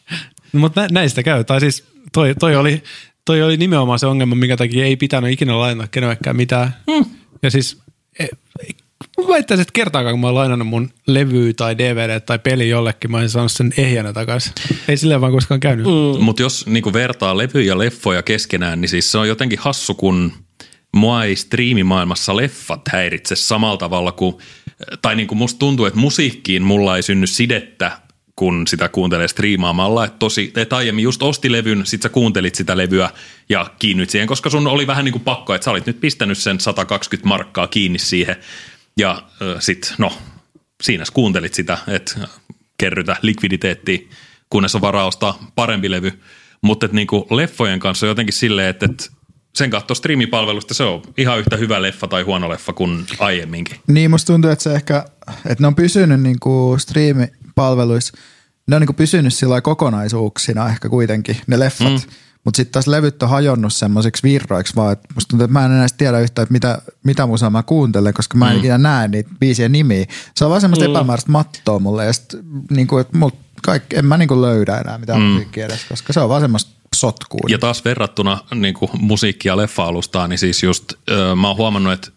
[0.53, 1.43] mut nä, näistä käy.
[1.43, 2.83] Tai siis toi, toi, oli,
[3.25, 6.75] toi oli nimenomaan se ongelma, minkä takia ei pitänyt ikinä lainata kenellekään mitään.
[6.87, 7.05] Mm.
[7.43, 7.81] Ja siis
[8.19, 8.27] e,
[9.21, 13.11] Mä väittäisin, että kertaakaan kun mä oon lainannut mun levyä tai DVD tai peli jollekin,
[13.11, 14.53] mä en saanut sen ehjänä takaisin.
[14.87, 15.85] Ei silleen vaan koskaan käynyt.
[15.85, 16.23] Mm.
[16.23, 20.31] Mutta jos niinku vertaa levyjä ja leffoja keskenään, niin siis se on jotenkin hassu, kun
[20.95, 24.35] mua ei striimimaailmassa leffat häiritse samalla tavalla kuin,
[25.01, 27.91] tai niinku musta tuntuu, että musiikkiin mulla ei synny sidettä,
[28.35, 30.05] kun sitä kuuntelee striimaamalla.
[30.05, 33.09] Että tosi, et aiemmin just osti levyn, sit sä kuuntelit sitä levyä
[33.49, 36.37] ja kiinnyt siihen, koska sun oli vähän niin kuin pakko, että sä olit nyt pistänyt
[36.37, 38.35] sen 120 markkaa kiinni siihen.
[38.97, 40.13] Ja äh, sit, no,
[40.83, 42.27] siinä kuuntelit sitä, että
[42.77, 43.99] kerrytä likviditeettiä,
[44.49, 46.19] kunnes on varaa ostaa parempi levy.
[46.61, 49.11] Mutta niinku leffojen kanssa jotenkin silleen, että et
[49.55, 53.77] sen katsoo striimipalvelusta, se on ihan yhtä hyvä leffa tai huono leffa kuin aiemminkin.
[53.87, 56.77] Niin, musta tuntuu, että se ehkä, että ne on pysynyt niinku
[57.53, 58.17] striimipalveluissa,
[58.67, 61.87] ne on niinku pysynyt sillä kokonaisuuksina ehkä kuitenkin, ne leffat.
[61.87, 61.99] Mm.
[62.43, 65.71] Mutta sitten taas levyt on hajonnut semmoisiksi virroiksi vaan, että musta tuntuu, että mä en
[65.71, 68.59] enää tiedä yhtään, että mitä, mitä musaa mä kuuntelen, koska mä en mm.
[68.59, 70.05] ikinä näe niitä biisien nimiä.
[70.35, 70.91] Se on vaan semmoista mm.
[70.91, 72.35] epämääräistä mattoa mulle ja sit,
[72.71, 73.29] niinku, että mul,
[73.61, 75.25] kaikki, en mä niinku löydä enää mitään mm.
[75.25, 77.47] musiikkia edes, koska se on vaan semmoista sotkua.
[77.49, 81.93] Ja taas verrattuna niin kuin musiikki- ja leffa-alustaan, niin siis just ö, mä oon huomannut,
[81.93, 82.11] että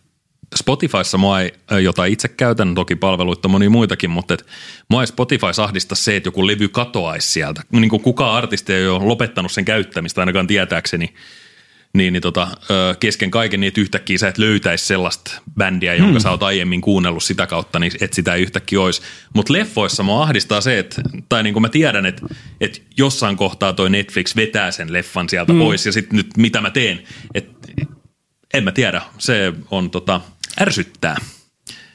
[0.54, 4.46] Spotifyssa mua ei, jota itse käytän, toki palveluita on monia muitakin, mutta et
[4.90, 7.62] mua ei Spotify ahdista se, että joku levy katoaisi sieltä.
[7.72, 11.14] Niin kuin kukaan artisti ei ole lopettanut sen käyttämistä ainakaan tietääkseni.
[11.94, 12.48] Niin, niin tota,
[13.00, 16.20] kesken kaiken niin, että yhtäkkiä sä et löytäisi sellaista bändiä, jonka hmm.
[16.20, 19.02] sä oot aiemmin kuunnellut sitä kautta, niin että sitä ei yhtäkkiä olisi.
[19.35, 22.26] Mutta leffoissa mua ahdistaa se, että, tai niin kuin mä tiedän, että,
[22.61, 25.62] että jossain kohtaa toi Netflix vetää sen leffan sieltä hmm.
[25.62, 27.02] pois, ja sitten nyt mitä mä teen,
[27.35, 27.68] että
[28.54, 30.20] en mä tiedä, se on tota,
[30.61, 31.16] ärsyttää.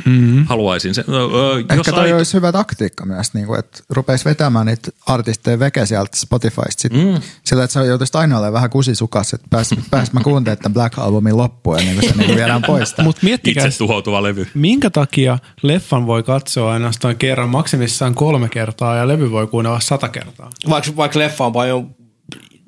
[0.05, 0.45] Mm-hmm.
[0.45, 1.03] Haluaisin sen.
[1.09, 4.65] Ö, ö, Ehkä jos toi ai- olisi hyvä taktiikka myös, niin kuin, että rupeisi vetämään
[4.65, 7.21] niitä artisteja veke sieltä Spotifysta sit, mm.
[7.43, 10.99] sillä, että sä joutuisit aina olemaan vähän kusisukas, että pääs, pääs mä kuuntelemaan tämän Black
[10.99, 12.95] Albumin loppuun ennen kuin se niin kuin viedään pois.
[13.03, 14.47] Mutta miettikää, itse tuhoutuva levy.
[14.53, 20.09] minkä takia leffan voi katsoa ainoastaan kerran, maksimissaan kolme kertaa ja levy voi kuunnella sata
[20.09, 20.49] kertaa.
[20.69, 21.95] Vaikka, vaikka leffa on paljon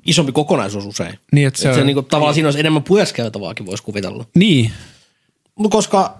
[0.06, 1.20] isompi kokonaisuus usein.
[1.32, 4.26] Niin, että se Et se on- niinku, tavallaan siinä olisi enemmän pueskeltavaakin, voisi kuvitella.
[4.36, 4.74] Niin, Mut
[5.70, 6.16] koska,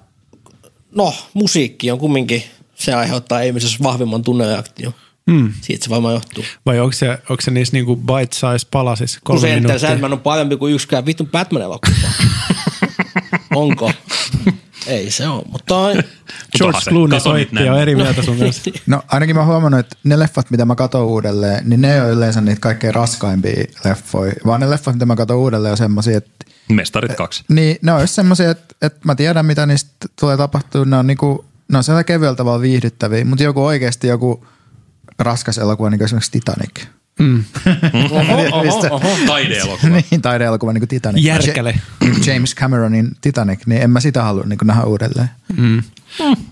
[0.96, 2.43] no, musiikki on kumminkin,
[2.76, 4.93] se aiheuttaa ihmisessä vahvimman tunnereaktion.
[5.28, 5.54] Mm.
[5.62, 6.43] Siitä se varmaan johtuu.
[6.65, 9.80] vai onko se, onko se niissä niinku bite-size palasissa kolme Usein minuuttia?
[9.89, 11.96] Sandman on parempi kuin yksikään vitun Batman-elokuva.
[13.56, 13.91] Onko?
[14.88, 15.93] Ei se ole, mutta toi...
[16.58, 18.72] George Clooney soitti ja eri mieltä sun kanssa.
[18.88, 22.10] No ainakin mä oon huomannut, että ne leffat, mitä mä katson uudelleen, niin ne on
[22.10, 24.34] yleensä niitä kaikkein raskaimpia leffoja.
[24.46, 27.43] Vaan ne leffat, mitä mä katson uudelleen, on semmosia, että Mestarit kaksi.
[27.50, 30.86] niin, ne on just semmosia, että, että mä tiedän, mitä niistä tulee tapahtua.
[30.86, 34.46] Ne on, niinku, ne on sellainen kevyellä tavalla viihdyttäviä, mutta joku oikeasti joku
[35.19, 36.86] raskas elokuva, niin kuin esimerkiksi Titanic.
[37.93, 38.19] Oho,
[38.52, 39.10] oho, Mistä- oho.
[39.28, 39.89] Taideelokuva.
[40.12, 41.23] niin, taideelokuva niin kuin Titanic.
[41.26, 41.80] Järkäle.
[42.02, 45.30] Ja- James Cameronin Titanic, niin en mä sitä halua niin nähdä uudelleen.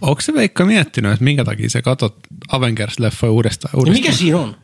[0.02, 2.18] Onko se Veikka miettinyt, että minkä takia sä katot
[2.52, 3.70] Avengers-leffoja uudestaan?
[3.74, 4.02] Ja uudestaan?
[4.04, 4.56] mikä siinä on?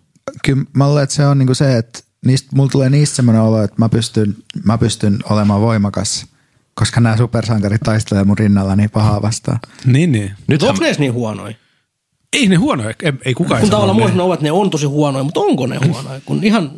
[0.44, 3.42] Kyllä mä luulen, että se on niin kuin se, että niistä, mulla tulee niistä semmoinen
[3.42, 6.26] olo, että mä pystyn, mä pystyn olemaan voimakas,
[6.74, 9.60] koska nämä supersankarit taistelee mun rinnalla niin pahaa vastaan.
[9.86, 10.32] Niin, niin.
[10.48, 11.56] Nyt onko ne niin huonoja?
[12.34, 14.04] Ei ne huonoja, ei, ei kukaan Kun tavallaan ne.
[14.04, 16.22] muista ovat, että ne on tosi huonoja, mutta onko ne huonoja?
[16.26, 16.72] Kun ihan,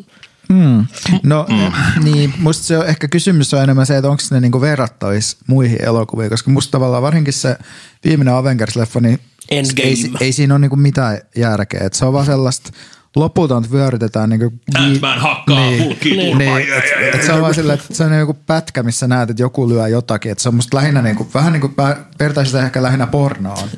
[1.23, 2.03] No mm.
[2.03, 5.81] niin, musta se on, ehkä kysymys on enemmän se, että onko ne niinku verrattais muihin
[5.85, 7.57] elokuviin, koska musta tavallaan varsinkin se
[8.05, 9.19] viimeinen Avengers-leffa, niin
[9.51, 9.87] Endgame.
[9.89, 11.79] ei, ei, siinä ole niinku mitään järkeä.
[11.83, 12.71] Et se on vaan sellaista
[13.15, 16.61] loputonta vyörytetään niinku Ant-Man hakkaa niin, Hulkia niin, turpaan.
[16.61, 19.69] et, et se on vaan sillä, että se on joku pätkä, missä näet, että joku
[19.69, 20.31] lyö jotakin.
[20.31, 21.73] Et se on musta lähinnä niinku, vähän niin kuin
[22.19, 23.69] vertaisin sitä ehkä lähinnä pornoon.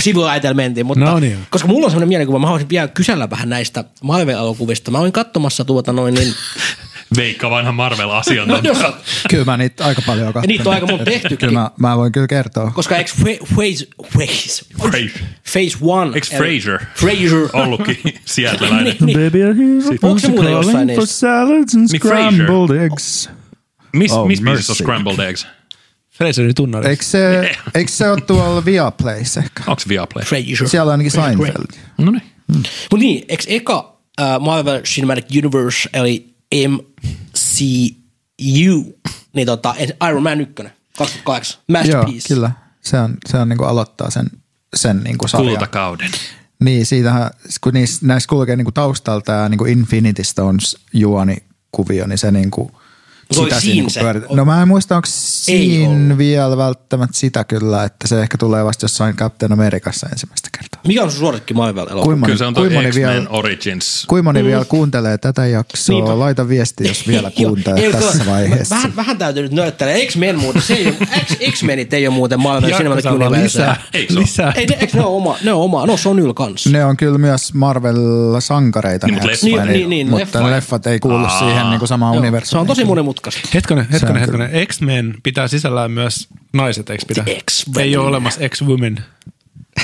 [0.00, 1.38] sivuaitel mentiin, mutta No niin.
[1.50, 4.90] koska mulla on semmoinen mielikuva, mä haluaisin vielä kysellä vähän näistä Marvel-elokuvista.
[4.90, 6.34] Mä olin katsomassa tuota noin, niin
[7.16, 8.74] Veikka vanha Marvel-asiantuntija.
[9.30, 10.48] Kyllä mä niitä aika paljon katson.
[10.48, 11.38] niitä on aika monta tehtykin.
[11.38, 12.70] Kyllä mä, mä voin kyllä kertoa.
[12.74, 13.10] Koska eikö
[13.54, 14.64] Phase, Phase.
[15.52, 16.10] Phase One.
[16.14, 16.78] Eikö Frasier?
[16.94, 17.48] Fraser.
[17.52, 18.96] Ollutkin sieltäläinen.
[19.00, 21.06] Niin, Baby, hear Sitten- Onko se muuten jossain niistä?
[21.06, 23.30] salads and Niin scrambled eggs.
[23.92, 24.76] Miss, Oh, miss biisissä on.
[24.76, 25.46] Scrambled Eggs?
[26.10, 26.88] Fraserin tunnari.
[26.90, 29.62] Eikö se, eikö se ole tuolla Viaplays ehkä?
[29.66, 30.24] Onko se Viaplay?
[30.24, 30.68] Fraser.
[30.68, 31.36] Siellä on ainakin Fraser.
[31.36, 31.66] Seinfeld.
[31.98, 32.22] No niin.
[32.90, 37.92] Mutta niin, eikö eka uh, Marvel Cinematic Universe, eli MCU,
[39.32, 39.74] niin tota,
[40.08, 40.54] Iron Man 1,
[40.98, 42.28] 2008, Joo, Masterpiece.
[42.28, 42.50] kyllä.
[42.80, 44.26] Se on, se on niin kuin aloittaa sen,
[44.76, 45.48] sen niin kuin sarjan.
[45.48, 46.10] Kultakauden.
[46.60, 47.30] Niin, siitähän,
[47.60, 52.30] kun niissä, näissä kulkee niin kuin taustalta tämä niin kuin Infinity Stones juonikuvio, niin se
[52.30, 52.72] niin kuin,
[53.32, 54.00] Se oli siinä siinä niin se.
[54.00, 56.18] pyörit- No mä en muista, onko siinä ollut.
[56.18, 60.80] vielä välttämättä sitä kyllä, että se ehkä tulee vasta jossain Captain Amerikassa ensimmäistä kertaa.
[60.86, 62.04] Mikä on sun suosikki Marvel-elokuva?
[62.04, 64.04] Kuinka moni, Kyllä se on toi moni X-Men vielä, Origins.
[64.08, 65.94] kuinka moni vielä kuuntelee tätä jaksoa?
[65.94, 66.18] Niinpä.
[66.18, 68.74] Laita viesti, jos vielä kuuntelee ei, tässä vaiheessa.
[68.74, 69.88] Vähän, vähän täytyy nyt nööttää.
[70.06, 70.94] X-Men muuten, se ei
[71.52, 73.42] X-Menit ei ole muuten Marvel Cinematic Universe.
[73.44, 73.76] lisää,
[74.08, 74.52] lisää.
[74.56, 76.70] Ei, ne, eikö ne ole oma, ne on oma, no se on yl kanssa.
[76.70, 81.78] Ne on kyllä myös Marvel-sankareita, Niin, mutta niin, niin, ne leffat ei kuulu siihen niin
[81.78, 82.50] kuin samaan universumiin.
[82.50, 83.17] se on tosi monimutkaista.
[83.54, 84.44] Hetkinen, on hetkinen, kyllä.
[84.46, 84.68] hetkinen.
[84.68, 87.24] X-Men pitää sisällään myös naiset, eikö pitää?
[87.50, 87.84] X-Men.
[87.84, 89.04] Ei ole olemassa X-Women.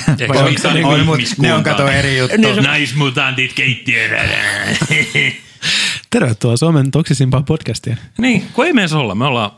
[0.07, 2.61] Vai onko ole se niin on, mut ne on kato eri juttu.
[2.61, 4.17] Naismutantit keittiöllä.
[6.09, 7.97] Tervetuloa Suomen toksisimpaan podcastiin.
[8.17, 9.15] niin, kun ei meidän olla.
[9.15, 9.51] Me ollaan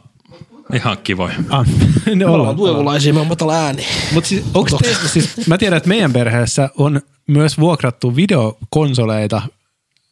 [0.73, 1.35] ihan kivoja.
[1.49, 1.67] Ah,
[2.05, 3.85] ne Me ollaan tuivulaisia, me on matala ääni.
[4.11, 9.41] Mutta siis, onks teistä, siis, mä tiedän, että meidän perheessä on myös vuokrattu videokonsoleita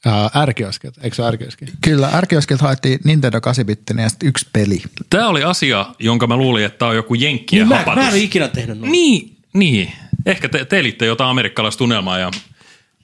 [0.05, 1.01] ää, ärkioskilta.
[1.03, 1.65] Eikö se ole ärkioski?
[1.81, 4.81] Kyllä, ärkioskilta haettiin Nintendo 8-bittinen ja sitten yksi peli.
[5.09, 8.03] Tämä oli asia, jonka mä luulin, että tämä on joku jenkkien Niin mä, hapatus.
[8.03, 8.91] mä en ole ikinä tehnyt noin.
[8.91, 9.91] Niin, niin.
[10.25, 12.31] Ehkä te, te elitte jotain amerikkalaista tunnelmaa ja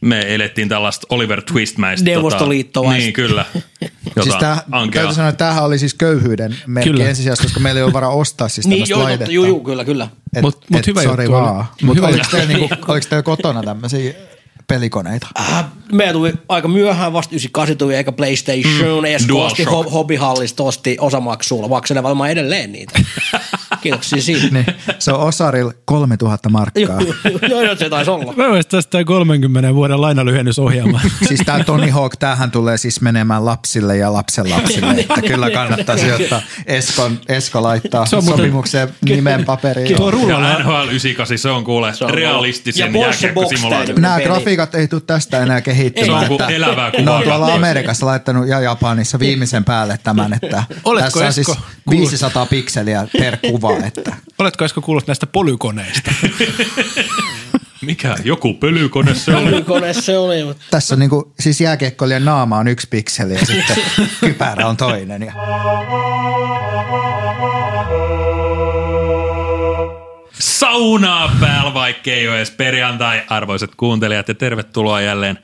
[0.02, 2.10] me elettiin tällaista Oliver Twistmäistä.
[2.10, 2.98] Neuvostoliittolaista.
[3.04, 3.46] niin, kyllä.
[4.06, 5.02] Jotain Siis tää, ankeaa.
[5.04, 7.10] täytyy sanoa, että tämähän oli siis köyhyyden merkki Kyllä.
[7.10, 9.32] ensisijaisesti, koska meillä ei ole varaa ostaa siis Niin, tämmöistä joo, laitetta.
[9.32, 10.08] juu, juu, kyllä, kyllä.
[10.36, 11.46] Et, Mut- hyvä sorry juttu oli.
[11.46, 11.56] vaan.
[11.66, 12.38] Mut Mutta hyvä oliko juttu.
[12.38, 14.14] teillä, niinku, oliko teillä kotona tämmöisiä
[14.72, 15.28] pelikoneita?
[15.40, 19.06] Äh, meillä tuli aika myöhään, vasta 98 tuli eikä PlayStation, mm.
[19.06, 19.88] edes osti DualShock.
[19.88, 23.00] ho- hobbihallista, osti osamaksulla, makselee varmaan edelleen niitä.
[23.82, 24.48] Kiitoksia siitä.
[24.52, 24.66] Niin,
[25.00, 27.00] se on Osaril 3000 markkaa.
[27.50, 28.34] Joo, joo, se taisi olla.
[28.38, 31.02] Mä voisin tästä tää 30 vuoden lainalyhennysohjelma.
[31.28, 36.42] Siis tämä Tony Hawk, tämähän tulee siis menemään lapsille ja lapsenlapsille, että kyllä kannattaa sijoittaa
[36.66, 39.96] Eskon, Esko laittaa Se on muuten- sopimukseen nimen paperiin.
[39.98, 43.86] Tuo Ja NHL 98, se on kuule on- realistisen ja Porsche jääkiekkosimulaatio.
[43.96, 44.00] Boxster.
[44.02, 46.20] Nämä grafiikat ei tule tästä enää Se kehittymään.
[46.22, 47.24] on kuin että elävää Ne on kuvaa.
[47.24, 52.46] tuolla Amerikassa laittanut ja Japanissa viimeisen päälle tämän, että Oletko tässä on siis Esko 500
[52.46, 56.12] pikseliä per kuva vaan, että Oletko äsken kuullut näistä polykoneista?
[57.82, 58.16] Mikä?
[58.24, 59.52] Joku pölykone se oli.
[59.52, 63.78] Polykone se oli, mutta tässä on niinku, siis jääkiekkoilijan naama on yksi pikseli ja sitten
[64.20, 65.22] kypärä on toinen.
[65.22, 65.34] Ja
[70.40, 75.40] Saunaa päällä, vaikkei ole edes perjantai, arvoisat kuuntelijat, ja tervetuloa jälleen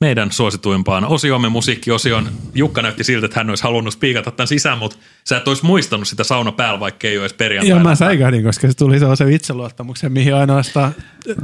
[0.00, 2.28] meidän suosituimpaan osiomme, musiikkiosion.
[2.54, 6.08] Jukka näytti siltä, että hän olisi halunnut spiikata tämän sisään, mutta sä et olisi muistanut
[6.08, 7.68] sitä sauna päällä, vaikkei ole edes perjantai.
[7.68, 10.94] Joo, mä säikähdin, koska se tuli sellaisen itseluottamuksen, mihin ainoastaan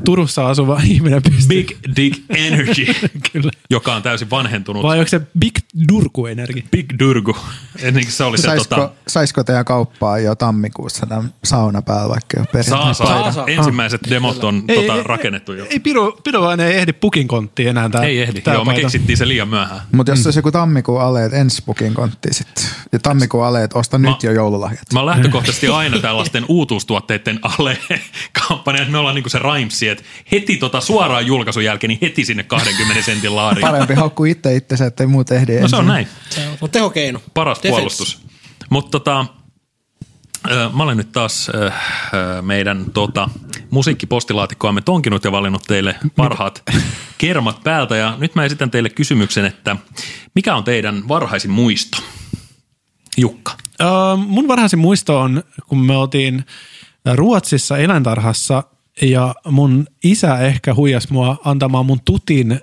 [0.04, 1.48] Turussa asuva ihminen pystyy.
[1.48, 2.86] Big Dick Energy,
[3.32, 3.50] Kyllä.
[3.70, 4.82] joka on täysin vanhentunut.
[4.82, 6.64] Vai onko se Big Durku-energi?
[6.70, 7.36] Big Durgu.
[7.82, 12.40] Ennenkin se oli se saisiko, tota, saisiko teidän kauppaa jo tammikuussa tämän sauna päällä, vaikka
[12.40, 13.46] jo saa, saa, Saa, saa.
[13.46, 15.66] Ensimmäiset demot on tota, rakennettu jo.
[15.70, 17.88] Ei, Piru, Piru vaan ei ehdi pukin konttiin enää.
[17.88, 18.40] Tää, Ei ehdi.
[18.40, 18.80] tää Joo, me paita.
[18.80, 19.80] keksittiin se liian myöhään.
[19.92, 22.64] Mutta jos olisi joku tammikuun aleet, ensi pukin kontti sitten.
[22.92, 24.82] Ja tammikuun aleet, osta nyt jo joululahjat.
[24.92, 27.78] Mä oon lähtökohtaisesti aina tällaisten uutuustuotteiden alle
[28.48, 32.24] kampanja, että me ollaan niinku se Rhymesi, että heti tota suoraan julkaisun jälkeen, niin heti
[32.24, 33.60] sinne 20 sentin laariin.
[33.66, 35.92] Parempi haukkuu itse itsensä, ettei muut ehdi No se on ensin.
[35.94, 36.08] näin.
[36.30, 37.20] se on tehokeino.
[37.34, 37.58] Paras.
[37.68, 38.20] Puolustus.
[38.70, 39.26] Mutta tota,
[40.72, 41.50] mä olen nyt taas
[42.42, 43.28] meidän tota,
[43.70, 46.62] musiikkipostilaatikkoamme tonkinut ja valinnut teille parhaat
[47.18, 47.96] kermat päältä.
[47.96, 49.76] Ja nyt mä esitän teille kysymyksen, että
[50.34, 51.98] mikä on teidän varhaisin muisto?
[53.16, 53.52] Jukka.
[54.26, 56.44] Mun varhaisin muisto on, kun me oltiin
[57.14, 58.62] Ruotsissa eläintarhassa
[59.02, 62.60] ja mun isä ehkä huijas mua antamaan mun tutin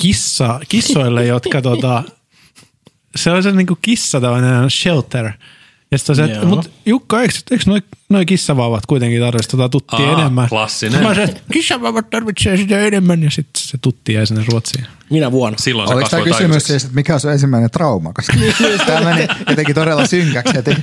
[0.00, 2.02] kissa, kissoille, jotka tota,
[3.16, 5.30] se oli se niinku kissa tällainen shelter.
[5.90, 9.98] Ja sitten se, että, mut Jukka, eikö, eikö noi, noi kissavauvat kuitenkin tarvitse tota tuttia
[9.98, 10.48] Aa, enemmän?
[10.48, 11.02] klassinen.
[11.02, 14.86] Mä sanoin, että kissavauvat tarvitsee sitä enemmän ja sitten se tutti jäi sinne Ruotsiin.
[15.10, 15.58] Minä vuonna.
[15.58, 18.12] Silloin se Oliko tämä kysymys siis, että mikä on sun ensimmäinen trauma?
[18.12, 18.32] Koska
[18.86, 20.76] tämä meni jotenkin todella synkäksi heti.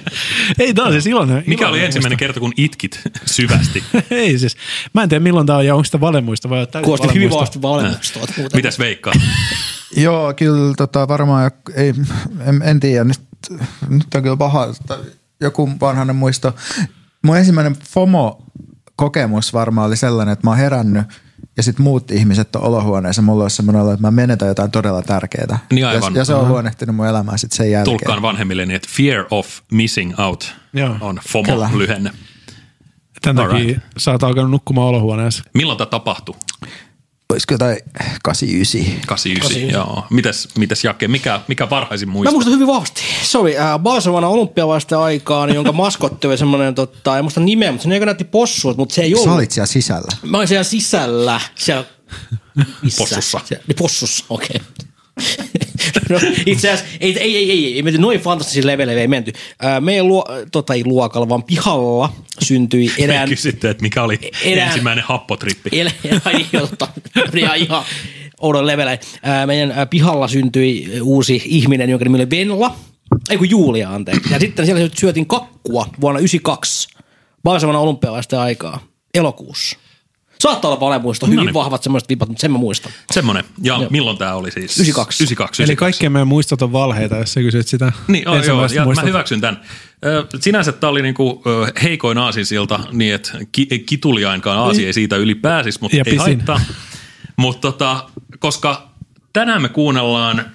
[0.60, 1.44] Ei, tää on siis iloinen.
[1.48, 3.84] Mikä iloinen oli ensimmäinen kerta, kun itkit syvästi?
[4.12, 4.58] Ei siis.
[4.94, 7.62] Mä en tiedä milloin tää on ja onko sitä valemuista vai täysin Kuulosti hyvin valemuista.
[7.62, 8.20] vahvasti valemusta.
[8.38, 8.58] muuten.
[8.58, 9.14] Mitäs veikkaa?
[9.98, 11.94] Joo, kyllä tota, varmaan, ei,
[12.46, 13.22] en, en tiedä, nyt,
[13.90, 14.98] nyt on kyllä paha, että
[15.42, 16.56] joku vanhainen muisto.
[17.24, 21.04] Mun ensimmäinen FOMO-kokemus varmaan oli sellainen, että mä oon herännyt
[21.58, 23.22] ja sitten muut ihmiset on olohuoneessa.
[23.22, 25.60] Mulla olisi semmoinen olo, että mä menetän jotain todella tärkeää.
[25.72, 26.14] Niin aivan.
[26.14, 27.98] Ja, ja se on luonnehtinut mun elämää sitten sen jälkeen.
[27.98, 30.90] Tulkkaan vanhemmilleni, että fear of missing out Joo.
[30.90, 31.22] on Kyllä.
[31.30, 32.12] FOMO-lyhenne.
[33.28, 33.52] Alright.
[33.52, 35.44] takia sä oot alkanut nukkumaan olohuoneessa.
[35.54, 36.36] Milloin tämä tapahtui?
[37.34, 37.78] Olisiko jotain
[38.24, 39.02] 89?
[39.08, 40.06] 89, joo.
[40.10, 42.32] Mitäs, mitäs Jake, mikä, mikä varhaisin Mä muisto?
[42.32, 43.02] muistan hyvin vahvasti.
[43.24, 47.84] Se oli äh, Barcelona olympiavaisten aikaan, jonka maskotti oli semmoinen, tota, en muista nimeä, mutta
[47.84, 49.30] se eikö näytti possuut, mutta se ei ollut.
[49.30, 50.08] Sä olit siellä sisällä.
[50.24, 51.42] Mä olin siellä sisällä.
[51.56, 51.86] Siellä,
[52.84, 52.98] missä?
[52.98, 53.40] Possussa.
[53.46, 54.62] Siellä, niin possussa, okei.
[56.10, 59.34] No, itse asiassa ei, ei, ei, ei, ei menty noin fantastisille leveleille, ei menty.
[59.62, 63.30] Ää, meidän luo, tota, ei luokalla, vaan pihalla syntyi Me erään...
[63.30, 65.70] kysytty, että mikä oli Erään- ensimmäinen happotrippi.
[65.80, 65.90] El,
[66.26, 66.88] ai, totta.
[67.58, 67.84] ihan,
[68.42, 69.00] oudon levelein.
[69.46, 72.76] Meidän pihalla syntyi uusi ihminen, jonka nimi oli Venla.
[73.30, 74.34] Ei kun Julia, anteeksi.
[74.34, 76.88] Ja sitten siellä syötiin kakkua vuonna 92.
[77.44, 78.84] Barcelonan olympialaisten aikaa.
[79.14, 79.78] Elokuussa.
[80.44, 81.54] Saattaa olla valemuisto, hyvin No niin.
[81.54, 82.92] vahvat semmoiset vipat, mutta sen mä muistan.
[83.14, 83.44] Semmoinen.
[83.64, 84.72] Ja milloin tämä oli siis?
[84.78, 85.24] 92.
[85.24, 85.64] 92.
[85.64, 85.76] Eli 92.
[85.76, 89.08] kaikkien meidän muistot on valheita, jos sä kysyt sitä Niin, oh, joo, ja mä muistot.
[89.08, 89.62] hyväksyn tämän.
[90.40, 91.44] Sinänsä tämä oli niinku
[91.84, 96.20] heikoin aasinsilta, niin että ki- kituliainkaan aasi ei siitä yli pääsisi, mutta Ja ei pisin.
[96.20, 96.62] haittaa.
[97.38, 98.90] Mutta tota, koska
[99.34, 100.46] tänään me kuunnellaan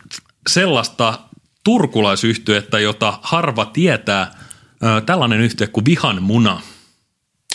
[0.49, 1.19] sellaista
[1.65, 4.31] turkulaisyhtyettä, jota harva tietää,
[5.07, 6.61] tällainen yhtye kuin Vihan muna.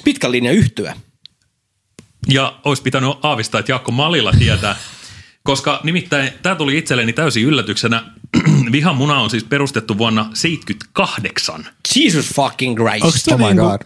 [0.03, 0.95] Pitkän linjan yhtyä.
[2.27, 4.75] Ja olisi pitänyt aavistaa, että Jaakko Malilla tietää,
[5.43, 8.03] koska nimittäin tämä tuli itselleni täysin yllätyksenä.
[8.71, 11.67] Vihan muna on siis perustettu vuonna 78.
[11.95, 13.27] Jesus fucking Christ.
[13.27, 13.82] Onko Oh my niinku, god.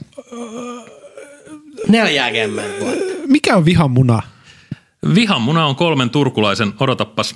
[1.87, 3.03] Neljäkymmentä vuotta.
[3.27, 4.21] mikä on vihan muna?
[5.15, 7.35] Vihan muna on kolmen turkulaisen, odotappas,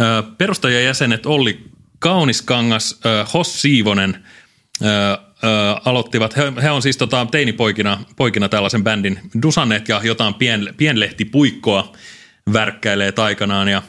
[0.00, 1.64] ö, perustajajäsenet Olli
[1.98, 4.24] Kauniskangas, ö, Hos Siivonen
[5.44, 5.48] ö,
[5.84, 11.92] aloittivat, he, he on siis tota, teinipoikina poikina tällaisen bändin dusanneet ja jotain pien, pienlehtipuikkoa
[12.52, 13.82] värkkäilee taikanaan ja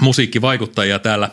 [0.00, 1.30] musiikkivaikuttajia täällä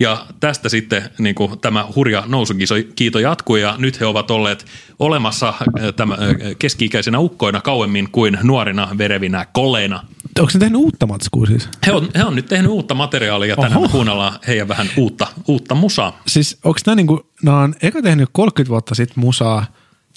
[0.00, 4.66] Ja tästä sitten niin kuin, tämä hurja nousukiito jatkui ja nyt he ovat olleet
[4.98, 5.64] olemassa äh,
[5.96, 6.20] tämä, äh,
[6.58, 10.02] keski-ikäisenä ukkoina kauemmin kuin nuorina verevinä koleina.
[10.38, 11.68] Onko se tehnyt uutta matskua siis?
[11.86, 13.88] He on, he on nyt tehnyt uutta materiaalia ja tänään Oho.
[13.88, 16.22] kuunnellaan heidän vähän uutta, uutta musaa.
[16.26, 19.66] Siis onko nämä niinku, nämä on eka tehnyt 30 vuotta sitten musaa,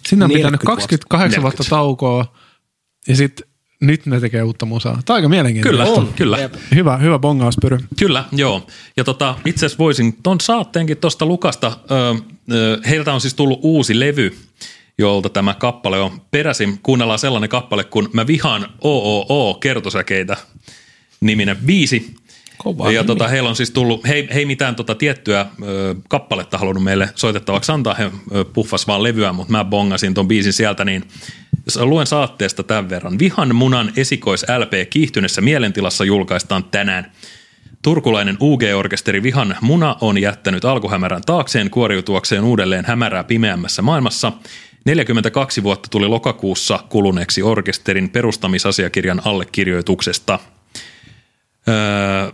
[0.07, 0.81] sinne on pitänyt 40 vuotta.
[0.81, 1.69] 28 vuotta 40.
[1.69, 2.33] taukoa
[3.07, 3.48] ja sitten
[3.81, 4.91] nyt ne tekee uutta musaa.
[4.93, 5.83] Tämä on aika mielenkiintoista.
[5.83, 6.13] Kyllä, On.
[6.15, 6.37] kyllä.
[6.37, 6.53] Jep.
[6.75, 7.77] Hyvä, hyvä bongauspyry.
[7.99, 8.67] Kyllä, joo.
[8.97, 12.15] Ja tota, itse asiassa voisin ton saatteenkin tuosta Lukasta, ö,
[12.51, 14.37] ö, heiltä on siis tullut uusi levy,
[14.97, 16.79] jolta tämä kappale on peräisin.
[16.83, 20.37] Kuunnellaan sellainen kappale, kun Mä vihaan OOO kertosäkeitä
[21.21, 22.15] niminen biisi.
[22.63, 26.57] Kova ja tota, heillä on siis tullut, he, he ei mitään tota tiettyä ö, kappaletta
[26.57, 30.85] halunnut meille soitettavaksi antaa, he ö, puffas vaan levyä, mutta mä bongasin ton biisin sieltä,
[30.85, 31.03] niin
[31.65, 33.19] jos luen saatteesta tämän verran.
[33.19, 37.11] Vihan munan esikois LP kiihtyneessä mielentilassa julkaistaan tänään.
[37.81, 44.31] Turkulainen UG-orkesteri Vihan Muna on jättänyt alkuhämärän taakseen kuoriutuakseen uudelleen hämärää pimeämmässä maailmassa.
[44.85, 50.39] 42 vuotta tuli lokakuussa kuluneeksi orkesterin perustamisasiakirjan allekirjoituksesta.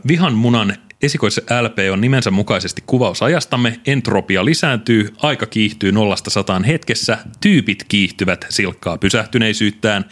[0.07, 6.63] Vihan munan esikois LP on nimensä mukaisesti kuvaus ajastamme, entropia lisääntyy, aika kiihtyy nollasta sataan
[6.63, 10.05] hetkessä, tyypit kiihtyvät silkkaa pysähtyneisyyttään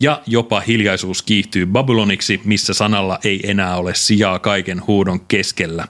[0.00, 5.88] ja jopa hiljaisuus kiihtyy Babyloniksi, missä sanalla ei enää ole sijaa kaiken huudon keskellä.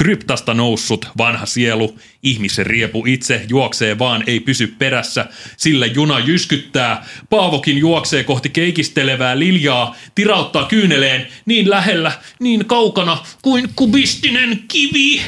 [0.00, 7.04] Kryptasta noussut vanha sielu, ihmisen riepu itse juoksee vaan ei pysy perässä, sillä juna jyskyttää.
[7.30, 15.22] Paavokin juoksee kohti keikistelevää liljaa, tirauttaa kyyneleen niin lähellä, niin kaukana kuin kubistinen kivi.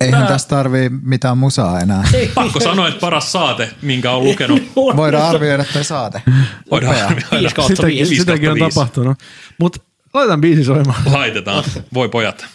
[0.00, 2.04] Eihän tästä tarvii mitään musaa enää.
[2.34, 4.62] Pakko sanoa, että paras saate, minkä on lukenut.
[4.76, 6.22] Voidaan arvioida toi saate.
[6.70, 7.50] Voidaan arvioida.
[7.66, 9.18] Sitäkin, sitäkin on tapahtunut.
[9.58, 9.80] Mutta
[10.14, 11.02] laitetaan biisi soimaan.
[11.12, 11.64] Laitetaan.
[11.94, 12.46] Voi pojat.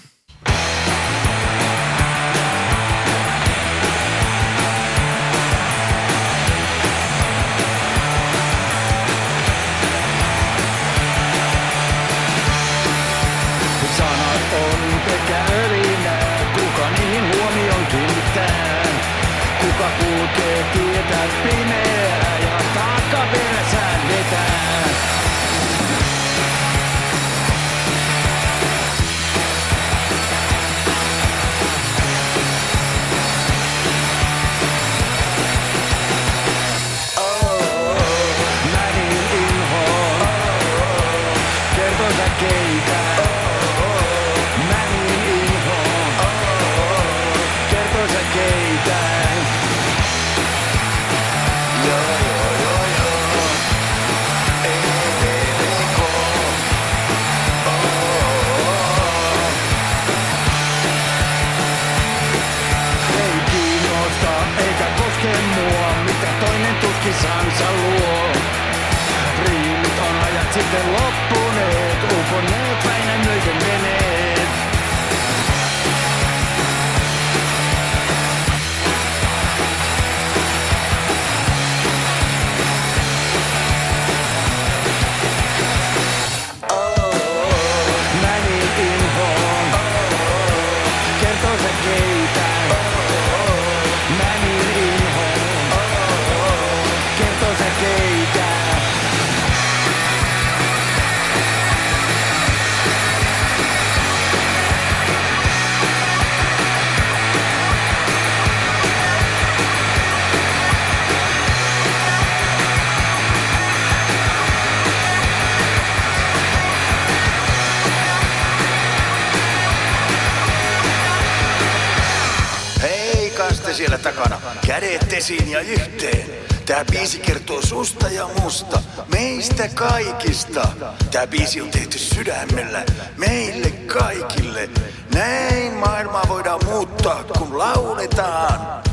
[123.79, 126.25] Siellä takana, kädet esiin ja yhteen.
[126.65, 128.79] Tää biisi kertoo susta ja musta,
[129.11, 130.67] meistä kaikista.
[131.11, 132.85] Tää biisi on tehty sydämellä,
[133.17, 134.69] meille kaikille.
[135.13, 138.88] Näin maailmaa voidaan muuttaa, kun lauletaan.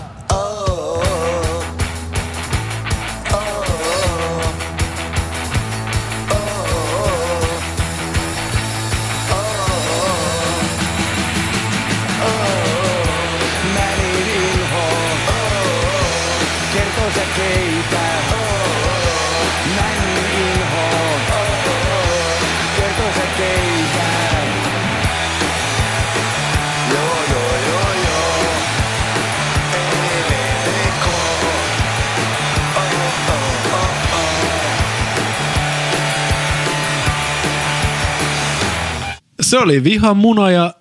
[39.47, 40.75] Se oli vihan muna ja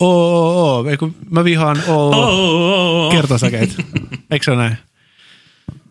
[0.00, 0.90] OOO.
[0.90, 3.82] Ei kun mä vihaan OOO kertosäkeitä.
[4.30, 4.76] Eikö se ole näin?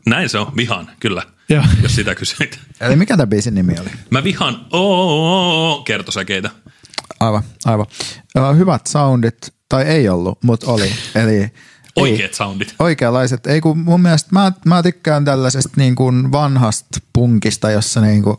[0.06, 1.64] Näin se on, vihaan, kyllä, Joo.
[1.84, 2.60] jos sitä kysyit.
[2.82, 3.90] Eli mikä tämä biisin nimi oli?
[4.10, 6.50] Mä vihaan oo kertosäkeitä.
[7.20, 8.58] Aivan, aivan.
[8.58, 9.38] Hyvät soundit,
[9.70, 10.92] tai ei ollut, mutta oli.
[11.16, 11.52] Eli ei-
[11.96, 12.76] Oikeat soundit.
[12.80, 13.48] Oikeanlaiset.
[13.48, 18.38] Ei kun mun mielestä mä, mä tykkään tällaisesta niin kuin vanhasta punkista, jossa niin kuin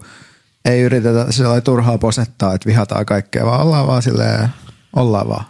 [0.67, 4.49] ei yritetä sillä turhaa posettaa, että vihataan kaikkea, vaan ollaan vaan silleen,
[4.97, 5.45] ollaan vaan.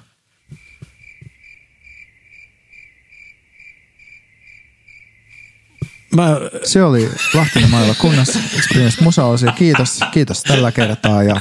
[6.14, 9.52] Mä, Se oli Lahtinen mailla kunnas Experience musaosio.
[9.52, 11.40] Kiitos, kiitos tällä kertaa ja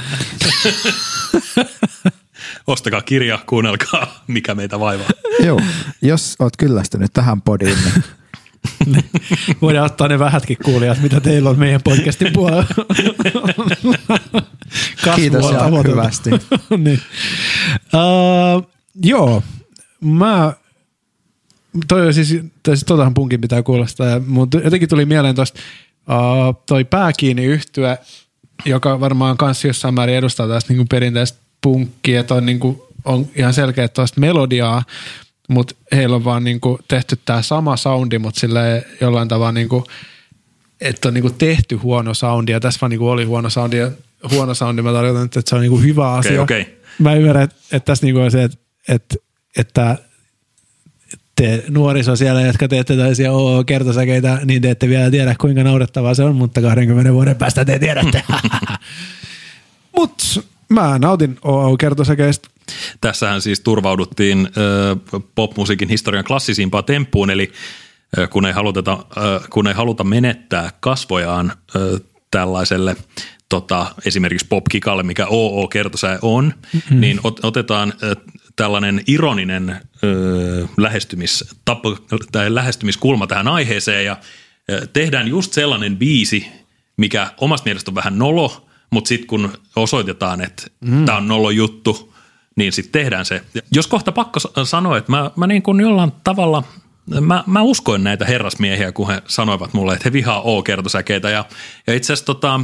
[2.66, 5.08] Ostakaa kirja, kuunnelkaa, mikä meitä vaivaa.
[5.44, 5.60] joo,
[6.02, 8.04] jos oot kyllästynyt tähän podiin, niin
[9.62, 12.64] voidaan ottaa ne vähätkin kuulijat, mitä teillä on meidän podcastin puolella.
[15.16, 16.30] Kiitos ja hyvästi.
[16.84, 17.00] niin.
[17.94, 18.70] uh,
[19.02, 19.42] joo,
[20.00, 20.52] mä
[21.88, 25.60] toi on siis, tai siis totahan punkin pitää kuulostaa, ja mutta jotenkin tuli mieleen tuosta
[26.08, 27.98] uh, toi pääkiinni yhtyä,
[28.64, 33.54] joka varmaan kanssa jossain määrin edustaa tästä niinku perinteistä punkkia, että on, niinku, on ihan
[33.54, 34.82] selkeä tuosta melodiaa,
[35.48, 39.84] mutta heillä on vaan niinku tehty tämä sama soundi, mutta sille jollain tavalla niinku,
[40.80, 43.90] että on niinku tehty huono soundi, ja tässä vaan niinku oli huono soundi, ja
[44.30, 46.42] huono soundi mä tarkoitan, että se on niinku hyvä asia.
[46.42, 46.80] okei.
[46.98, 49.16] Mä ymmärrän, että, että tässä niinku on se, että, että,
[49.58, 49.96] että
[51.36, 56.24] te nuoriso siellä, jotka teette tällaisia OO-kertosäkeitä, niin te ette vielä tiedä, kuinka naurettavaa se
[56.24, 58.22] on, mutta 20 vuoden päästä te tiedätte.
[59.96, 60.24] Mutta
[60.68, 62.48] mä nautin OO-kertosäkeistä.
[63.00, 64.48] Tässähän siis turvauduttiin
[65.34, 67.52] popmusiikin historian klassisimpaan temppuun, eli
[68.30, 69.04] kun ei, haluteta,
[69.50, 71.52] kun ei haluta menettää kasvojaan
[72.30, 72.96] tällaiselle
[73.48, 77.00] tota, esimerkiksi popkikalle, mikä OO-kertosää on, mm-hmm.
[77.00, 77.92] niin ot, otetaan
[78.56, 81.96] tällainen ironinen ö, lähestymistapa,
[82.32, 84.16] tai lähestymiskulma tähän aiheeseen ja
[84.70, 86.46] ö, tehdään just sellainen biisi,
[86.96, 91.04] mikä omasta mielestä on vähän nolo, mutta sitten kun osoitetaan, että mm.
[91.04, 92.14] tämä on nolo juttu,
[92.56, 93.42] niin sitten tehdään se.
[93.74, 96.62] Jos kohta pakko sa- sanoa, että mä, mä niin kuin jollain tavalla,
[97.20, 101.30] mä, mä uskoin näitä herrasmiehiä, kun he sanoivat mulle, että he vihaa O-kertosäkeitä.
[101.30, 101.44] Ja,
[101.86, 102.60] ja itse asiassa tota,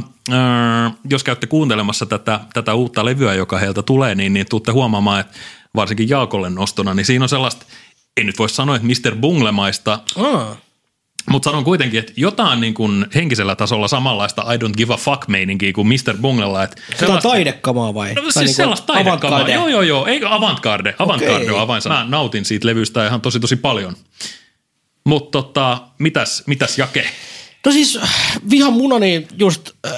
[1.09, 5.37] jos käytte kuuntelemassa tätä, tätä uutta levyä, joka heiltä tulee, niin, niin tuutte huomaamaan, että
[5.75, 7.65] varsinkin Jaakolle nostona, niin siinä on sellaista,
[8.17, 9.15] en nyt voi sanoa, että Mr.
[9.15, 10.57] Bunglemaista, Ah.
[11.29, 15.27] Mutta sanon kuitenkin, että jotain niin kuin henkisellä tasolla samanlaista I don't give a fuck
[15.27, 16.17] meininkiä kuin Mr.
[16.21, 16.63] Bunglella.
[16.63, 18.13] Että on taidekamaa vai?
[18.13, 19.13] No Tai siis niinku sellaista taidekamaa.
[19.37, 19.53] avantgarde?
[19.53, 20.05] Joo, joo, joo.
[20.05, 20.95] Eikö avantgarde?
[20.99, 21.49] Avantgarde Okei.
[21.49, 21.95] on avainsana.
[22.03, 23.95] Mä nautin siitä levystä ihan tosi, tosi paljon.
[25.05, 27.05] Mutta tota, mitäs, mitäs Jake?
[27.65, 27.99] No siis
[28.49, 29.91] vihan muna, niin just äh,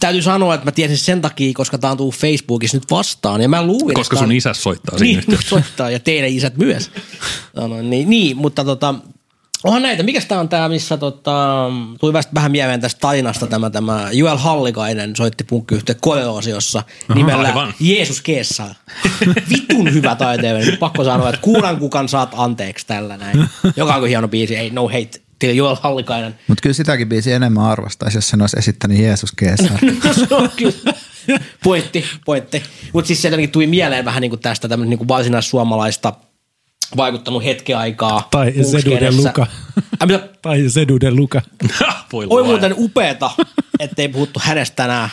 [0.00, 3.40] täytyy sanoa, että mä tiesin sen takia, koska tää on tullut Facebookissa nyt vastaan.
[3.40, 6.90] Ja mä luulin, Koska sun on- isä soittaa siinä Niin, soittaa ja teidän isät myös.
[7.56, 8.94] No, no, niin, niin, mutta tota,
[9.64, 10.02] onhan näitä.
[10.02, 15.16] Mikäs tää on tää, missä tota, tuli vähän mieleen tästä tarinasta tämä, tämä Joel Hallikainen
[15.16, 16.82] soitti punkkiyhtiö koeosiossa
[17.14, 17.74] nimellä aivan.
[17.80, 18.74] Jeesus Keessa.
[19.50, 20.70] Vitun hyvä taiteellinen.
[20.70, 23.48] Nyt Pakko sanoa, että kuulan kukan saat anteeksi tällä näin.
[23.76, 24.56] Joka on hieno biisi.
[24.56, 25.24] Ei, no hate.
[25.38, 26.38] Till Joel Hallikainen.
[26.48, 29.78] Mutta kyllä sitäkin biisi enemmän arvostaisi, jos sen olisi esittänyt Jeesus Keesar.
[30.04, 30.94] No se on kyllä.
[31.64, 32.62] Pointti, pointti.
[32.92, 36.12] Mutta siis se jotenkin tuli mieleen vähän niin kuin tästä tämmöistä niin kuin varsinaissuomalaista
[36.96, 38.28] vaikuttanut hetken aikaa.
[38.30, 39.10] Tai Sedu de.
[39.10, 39.46] Luca.
[40.00, 40.28] Ai, mitä?
[40.42, 41.42] Tai Sedu de Luca.
[42.12, 42.44] Voi Oi luoja.
[42.44, 43.30] muuten upeeta,
[43.80, 45.08] ettei puhuttu hänestä tänään.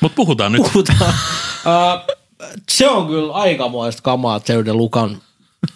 [0.00, 0.62] Mut puhutaan nyt.
[0.62, 1.00] Puhutaan.
[1.66, 2.16] Uh,
[2.70, 5.22] se on kyllä aikamoista kamaa, Sedu de Lucan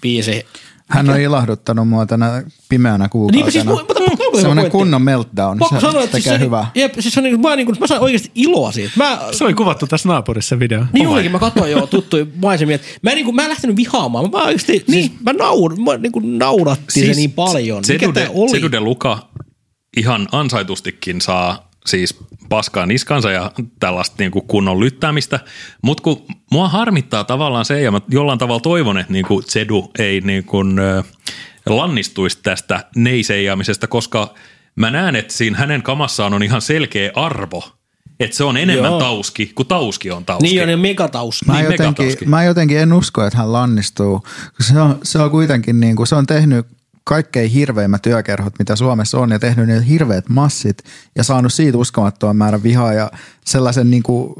[0.01, 0.47] biisi.
[0.89, 4.01] Hän on ilahduttanut mua tänä pimeänä Niin, siis, kuukautena.
[4.01, 4.79] mutta, mutta, Semmoinen pointti.
[4.79, 5.59] kunnon meltdown.
[5.59, 6.71] Pakko se sanoa, että tekee siis se, hyvää.
[6.75, 8.93] Jep, siis se on niin, mä, niin kuin, mä sain oikeasti iloa siitä.
[8.97, 10.85] Mä, Se oli kuvattu tässä naapurissa video.
[10.93, 12.79] Niin olikin, mä katsoin jo tuttuja maisemia.
[13.03, 15.09] Mä en, niin kuin, mä en lähtenyt vihaamaan, mä vaan oikeasti, niin.
[15.09, 17.83] siis mä, naur, mä niin kuin nauratti siis, se niin paljon.
[17.89, 18.51] Mikä Sedu tää oli?
[18.51, 19.19] Sedu de Luca
[19.97, 22.19] ihan ansaitustikin saa siis
[22.49, 25.41] paskaa niskansa ja tällaista niin kuin kunnon lyttäämistä,
[25.83, 29.91] mutta kun mua harmittaa tavallaan se, ja mä jollain tavalla toivon, että niin kuin Sedu
[29.99, 30.77] ei niin kuin,
[31.77, 34.35] lannistuisi tästä neiseijaamisesta, koska
[34.77, 37.65] mä näen, että siinä hänen kamassaan on ihan selkeä arvo,
[38.21, 39.01] että se on enemmän Joo.
[39.01, 40.49] tauski kuin tauski on tauski.
[40.49, 41.47] Niin on, niin megatauski.
[41.47, 42.27] Mä, Niin, jotenkin, megatauski.
[42.27, 44.23] mä jotenkin en usko, että hän lannistuu.
[44.61, 46.67] Se on, se on kuitenkin niin kuin, se on tehnyt
[47.05, 50.79] kaikkein hirveimmät työkerhot, mitä Suomessa on, ja tehnyt ne hirveät massit,
[51.17, 53.11] ja saanut siitä uskomattoman määrän vihaa, ja
[53.45, 54.35] sellaisen niin kuin,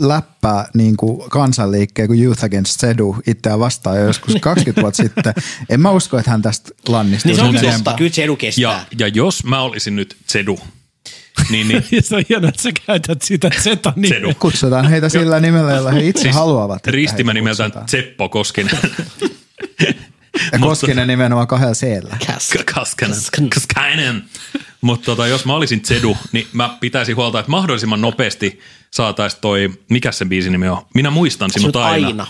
[0.00, 5.34] läppää niin kuin kansanliikkeen kuin Youth Against Sedu itseään vastaan jo joskus 20 vuotta sitten.
[5.68, 7.28] En mä usko, että hän tästä lannistuu.
[7.28, 8.62] Niin se on kyllä totta, kyllä Sedu kestää.
[8.62, 10.58] Ja, ja jos mä olisin nyt Sedu,
[11.50, 14.34] niin, niin Ja se on hienoa, että sä käytät sitä Zetan nimeä.
[14.38, 16.86] Kutsutaan heitä sillä nimellä, jolla he itse Siis haluavat.
[16.86, 17.72] Ristimä nimeltään.
[17.86, 18.78] Tseppo Koskinen.
[20.52, 22.16] Ja Koskinen nimenomaan kahdella seellä.
[22.26, 22.72] K-
[23.54, 24.24] Kaskanen.
[24.80, 28.60] Mutta tota, jos mä olisin Zedu, niin mä pitäisin huolta, että mahdollisimman nopeasti
[28.90, 30.78] saataisiin toi, mikä se biisin nimi on?
[30.94, 32.06] Minä muistan sinut, Sinut aina.
[32.06, 32.26] aina.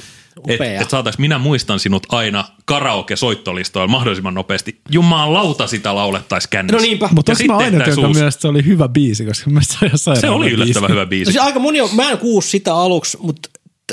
[0.48, 0.80] Et, Upea.
[0.80, 4.80] et saatais Minä muistan sinut aina karaoke-soittolistoilla mahdollisimman nopeasti.
[4.90, 6.76] Jumalauta sitä laulettaisiin kännissä.
[6.76, 7.08] No niinpä.
[7.12, 10.20] Mutta onko mä aina, jonka uusi- mielestä se oli hyvä biisi, koska mä se sairaan
[10.20, 10.92] Se oli hyvä yllättävän biisi.
[10.92, 11.32] hyvä No biisi.
[11.32, 13.48] siis aika moni on, mä en kuullut sitä aluksi, mutta...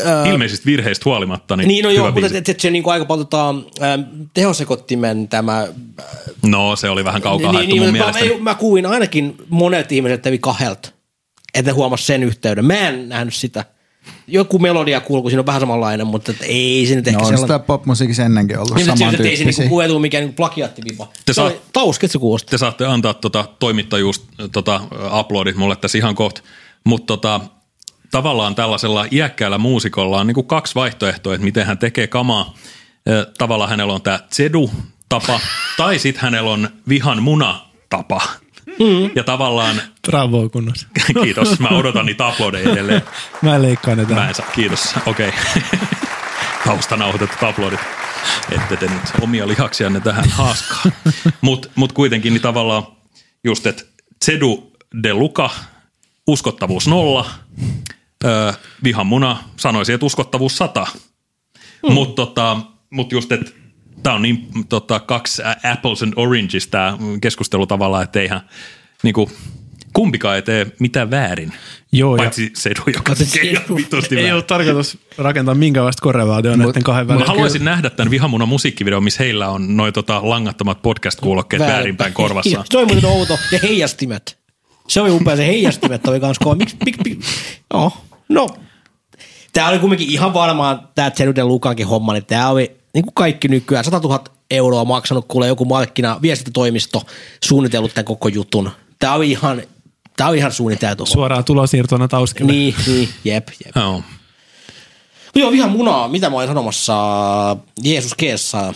[0.08, 3.28] Äh, Ilmeisistä virheistä huolimatta, niin, niin no joo, mutta et, et se niinku aika paljon
[3.28, 3.50] tota,
[3.82, 4.00] äh,
[4.34, 5.68] tehosekottimen tämä...
[6.46, 8.26] No, se oli vähän kaukaa niin, haettu mun mä, mielestä.
[8.26, 10.90] mä, mä kuulin ainakin monet ihmiset kävi kahdelta,
[11.56, 12.66] että ne huomasi sen yhteyden.
[12.66, 13.66] Mä en nähnyt sitä.
[14.28, 17.26] Joku melodia kuuluu, kun siinä on vähän samanlainen, mutta et ei se nyt ehkä No
[17.28, 17.56] on sellainen...
[17.58, 19.46] sitä popmusiikissa ennenkin ollut Niin, että ei se samantyyppisiä.
[19.46, 21.06] niinku kuulu mikään niinku plagiaattivipa.
[21.06, 22.50] Te Se saa- oli tauskit se kuulosti.
[22.52, 24.82] te saatte antaa tota toimittajuus tota,
[25.20, 26.42] uploadit mulle tässä ihan kohta.
[26.84, 27.40] Mutta tota,
[28.12, 32.54] tavallaan tällaisella iäkkäällä muusikolla on niinku kaksi vaihtoehtoa, että miten hän tekee kamaa.
[33.38, 35.40] Tavallaan hänellä on tämä Zedu-tapa,
[35.78, 38.22] tai sitten hänellä on vihan muna-tapa.
[38.68, 39.12] Mm.
[39.16, 40.88] Ja tavallaan, Bravo kunnossa.
[41.24, 43.02] kiitos, mä odotan niitä uploadeja edelleen.
[43.42, 45.32] Mä leikkaan ne Mä en saa, kiitos, okei.
[46.66, 46.76] Okay.
[46.76, 47.80] Taustanauhoitetut uploadit.
[48.52, 50.84] Ette te nyt omia lihaksianne tähän haaskaa.
[51.42, 52.84] Mutta mut kuitenkin niin tavallaan
[53.44, 53.84] just, että
[54.26, 54.72] Zedu
[55.04, 55.50] de Luca,
[56.28, 57.30] uskottavuus nolla,
[58.26, 58.54] öö,
[58.84, 60.88] vihan muna, sanoisin, että uskottavuus sata.
[61.88, 61.94] Hmm.
[61.94, 62.58] Mutta tota,
[62.90, 63.52] mut just, että
[64.06, 68.42] tämä on niin tota, kaksi ä- apples and oranges tämä keskustelu tavallaan, että eihän
[69.04, 69.32] niinku,
[69.94, 71.52] kumpikaan ei tee mitään väärin.
[71.92, 74.34] Joo, ja- Paitsi Sedu, joka tekee ihan vitusti Ei väärin.
[74.34, 77.28] ollut tarkoitus rakentaa minkäänlaista korrelaatioa näiden kahden Mä välillä.
[77.28, 82.64] haluaisin nähdä tämän Vihamunan musiikkivideon, missä heillä on noin tota langattomat podcast-kuulokkeet väärinpäin korvassa.
[82.72, 83.40] se oli muuten outo.
[83.52, 84.38] Ja heijastimet.
[84.88, 86.56] Se oli upea, se heijastimet oli kans kova.
[86.56, 87.20] Miksi, mik, mik,
[87.74, 87.94] no,
[88.30, 88.48] no.
[89.54, 93.48] Tää oli kumminkin ihan varmaan tää Zeruden Lukankin homma, niin tää oli niin kuin kaikki
[93.48, 97.02] nykyään 100 000 euroa maksanut kuule joku markkina viestintätoimisto
[97.46, 98.72] suunnitellut tämän koko jutun.
[99.00, 99.64] Tää oli ihan,
[100.18, 101.06] tää oli ihan suunniteltu.
[101.06, 102.52] Suoraan tulosiirtona tauskille.
[102.52, 103.76] Niin, niin, jep, jep.
[103.76, 104.02] Joo.
[105.36, 106.08] Joo, ihan munaa.
[106.08, 106.96] Mitä mä olin sanomassa?
[107.84, 108.74] Jeesus keessa.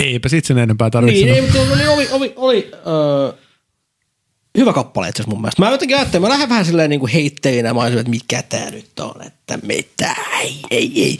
[0.00, 1.36] Eipä sit sen enempää tarvitse Niin, sanoa.
[1.36, 3.32] ei, mutta oli, oli, oli, oli öö,
[4.58, 5.62] hyvä kappale itse asiassa mun mielestä.
[5.62, 8.70] Mä jotenkin ajattelin, mä lähden vähän silleen niin kuin heitteinä, mä olisin, että mikä tää
[8.70, 11.18] nyt on, että mitä, ei, ei, ei.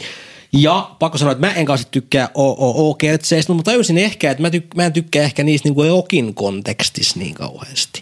[0.53, 4.75] Ja pakko sanoa, että mä en kanssa tykkää OOO-kertseistä, mutta tajusin ehkä, että mä, tyk-
[4.75, 8.01] mä en tykkää ehkä niistä niin kuin rokin kontekstissa niin kauheasti.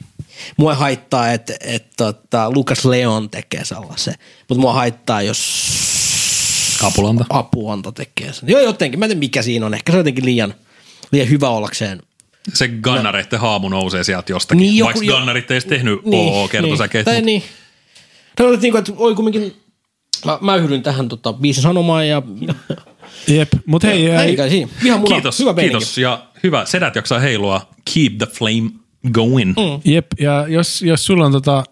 [0.58, 4.14] Mua haittaa, että, että, että Lukas Leon tekee sellaisen,
[4.50, 5.68] mutta mua haittaa, jos
[6.84, 7.26] Apulanta.
[7.30, 8.50] apuanta tekee sen.
[8.50, 9.00] Joo, jotenkin.
[9.00, 9.74] Mä en tiedä, mikä siinä on.
[9.74, 10.54] Ehkä se on jotenkin liian,
[11.12, 12.02] liian hyvä ollakseen.
[12.54, 16.00] Se gannareitten haamu nousee sieltä jostakin, Niin, niin, joku- vaikka jo- gannarit ei edes tehnyt
[16.14, 17.12] OO-kertosäkeitä.
[17.12, 17.44] Tai niin.
[18.36, 19.56] Tai oli niin kuin, että oli kumminkin,
[20.26, 22.22] mä, mä yhdyn tähän tota, biisin sanomaan ja
[23.28, 24.72] Jep, mut hei, ei ei, kai siinä.
[24.86, 25.78] Ihan muna, Kiitos, hyvä meininki.
[25.78, 26.66] kiitos ja hyvä.
[26.66, 27.70] Sedät jaksaa heilua.
[27.94, 28.70] Keep the flame
[29.12, 29.50] going.
[29.58, 29.82] Mm.
[29.92, 31.64] jep, ja jos, jos sulla on tota,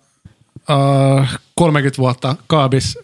[1.20, 1.26] uh,
[1.56, 2.98] 30 vuotta kaabis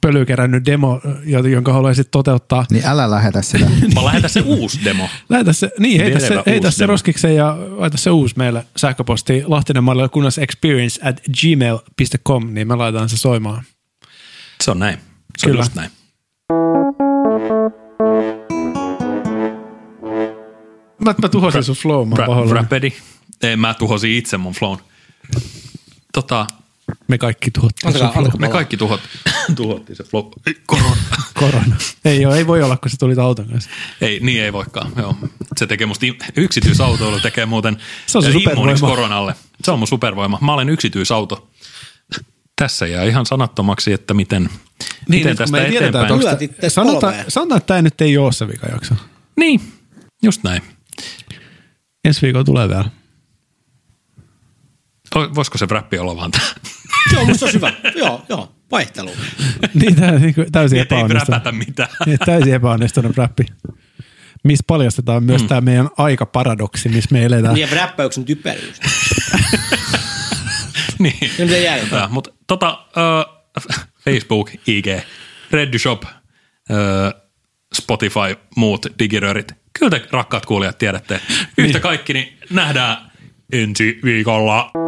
[0.00, 3.66] pölykerännyt demo, jo- jonka haluaisit toteuttaa, Niin älä lähetä sitä.
[3.94, 5.08] Mä lähetän se uusi demo.
[5.28, 9.84] Lähetä se, niin, heitä se, heitä se roskikseen ja laita se uusi meille sähköpostiin lahtinen
[10.12, 13.64] kunnas experience at gmail.com, niin me laitetaan se soimaan.
[14.60, 14.98] Se on näin.
[15.38, 15.60] Se on Kyllä.
[15.64, 15.90] just näin.
[20.98, 22.60] Mä, mä tuhosin sun flow, mä Ra- pahoillani.
[22.60, 22.92] Rapedi.
[23.42, 24.78] Ei, mä tuhosin itse mun flown.
[26.12, 26.46] Tota,
[27.08, 28.30] Me kaikki tuhottiin sun flow.
[28.38, 29.00] me kaikki tuhot,
[29.56, 30.24] tuhottiin se flow.
[30.46, 30.96] Ei, Korona.
[31.34, 31.76] Korona.
[32.04, 33.70] Ei, ole, ei voi olla, kun sä tulit auton kanssa.
[34.00, 34.92] Ei, niin ei voikaan.
[34.96, 35.14] Joo.
[35.56, 37.76] Se tekee musta, yksityisautoilu tekee muuten
[38.06, 38.96] Se on se immuuniksi supervoima.
[38.96, 39.34] koronalle.
[39.64, 40.38] Se on mun supervoima.
[40.42, 41.48] Mä olen yksityisauto.
[42.60, 44.50] Tässä jää ihan sanattomaksi, että miten, niin,
[45.08, 46.20] miten tästä me ei tiedetä, eteenpäin.
[46.20, 48.94] Lyöt tää- ittees Sanotaan, sanotaan, että tämä nyt ei ole se vikajakso.
[49.36, 49.60] Niin,
[50.22, 50.62] just näin.
[52.04, 52.84] Ensi viikolla tulee vielä.
[55.16, 56.44] O- Voisiko se räppi olla vaan tämä?
[57.12, 57.72] Joo, musta se on hyvä.
[57.96, 59.10] joo, joo, vaihtelu.
[59.74, 61.28] niin, tää, niin kuin täysin Ei epäonnistunut.
[61.28, 61.88] räpätä mitään.
[62.06, 63.44] Niin, täysin epäonnistunut räppi.
[64.44, 65.48] Missä paljastetaan myös mm.
[65.48, 67.54] tämä meidän aikaparadoksi, missä me eletään.
[67.54, 68.80] Niin ja räppäyksen typeryys.
[71.04, 71.30] niin.
[71.38, 71.86] Ja mitä jäi?
[71.90, 73.36] Tää, mutta tota, uh,
[74.04, 74.86] Facebook, IG,
[75.50, 76.08] Reddy Shop, uh,
[77.74, 79.52] Spotify, muut digiröörit.
[79.78, 81.20] Kyllä te rakkaat kuulijat tiedätte.
[81.58, 83.10] Yhtä kaikki, niin nähdään
[83.52, 84.85] ensi viikolla.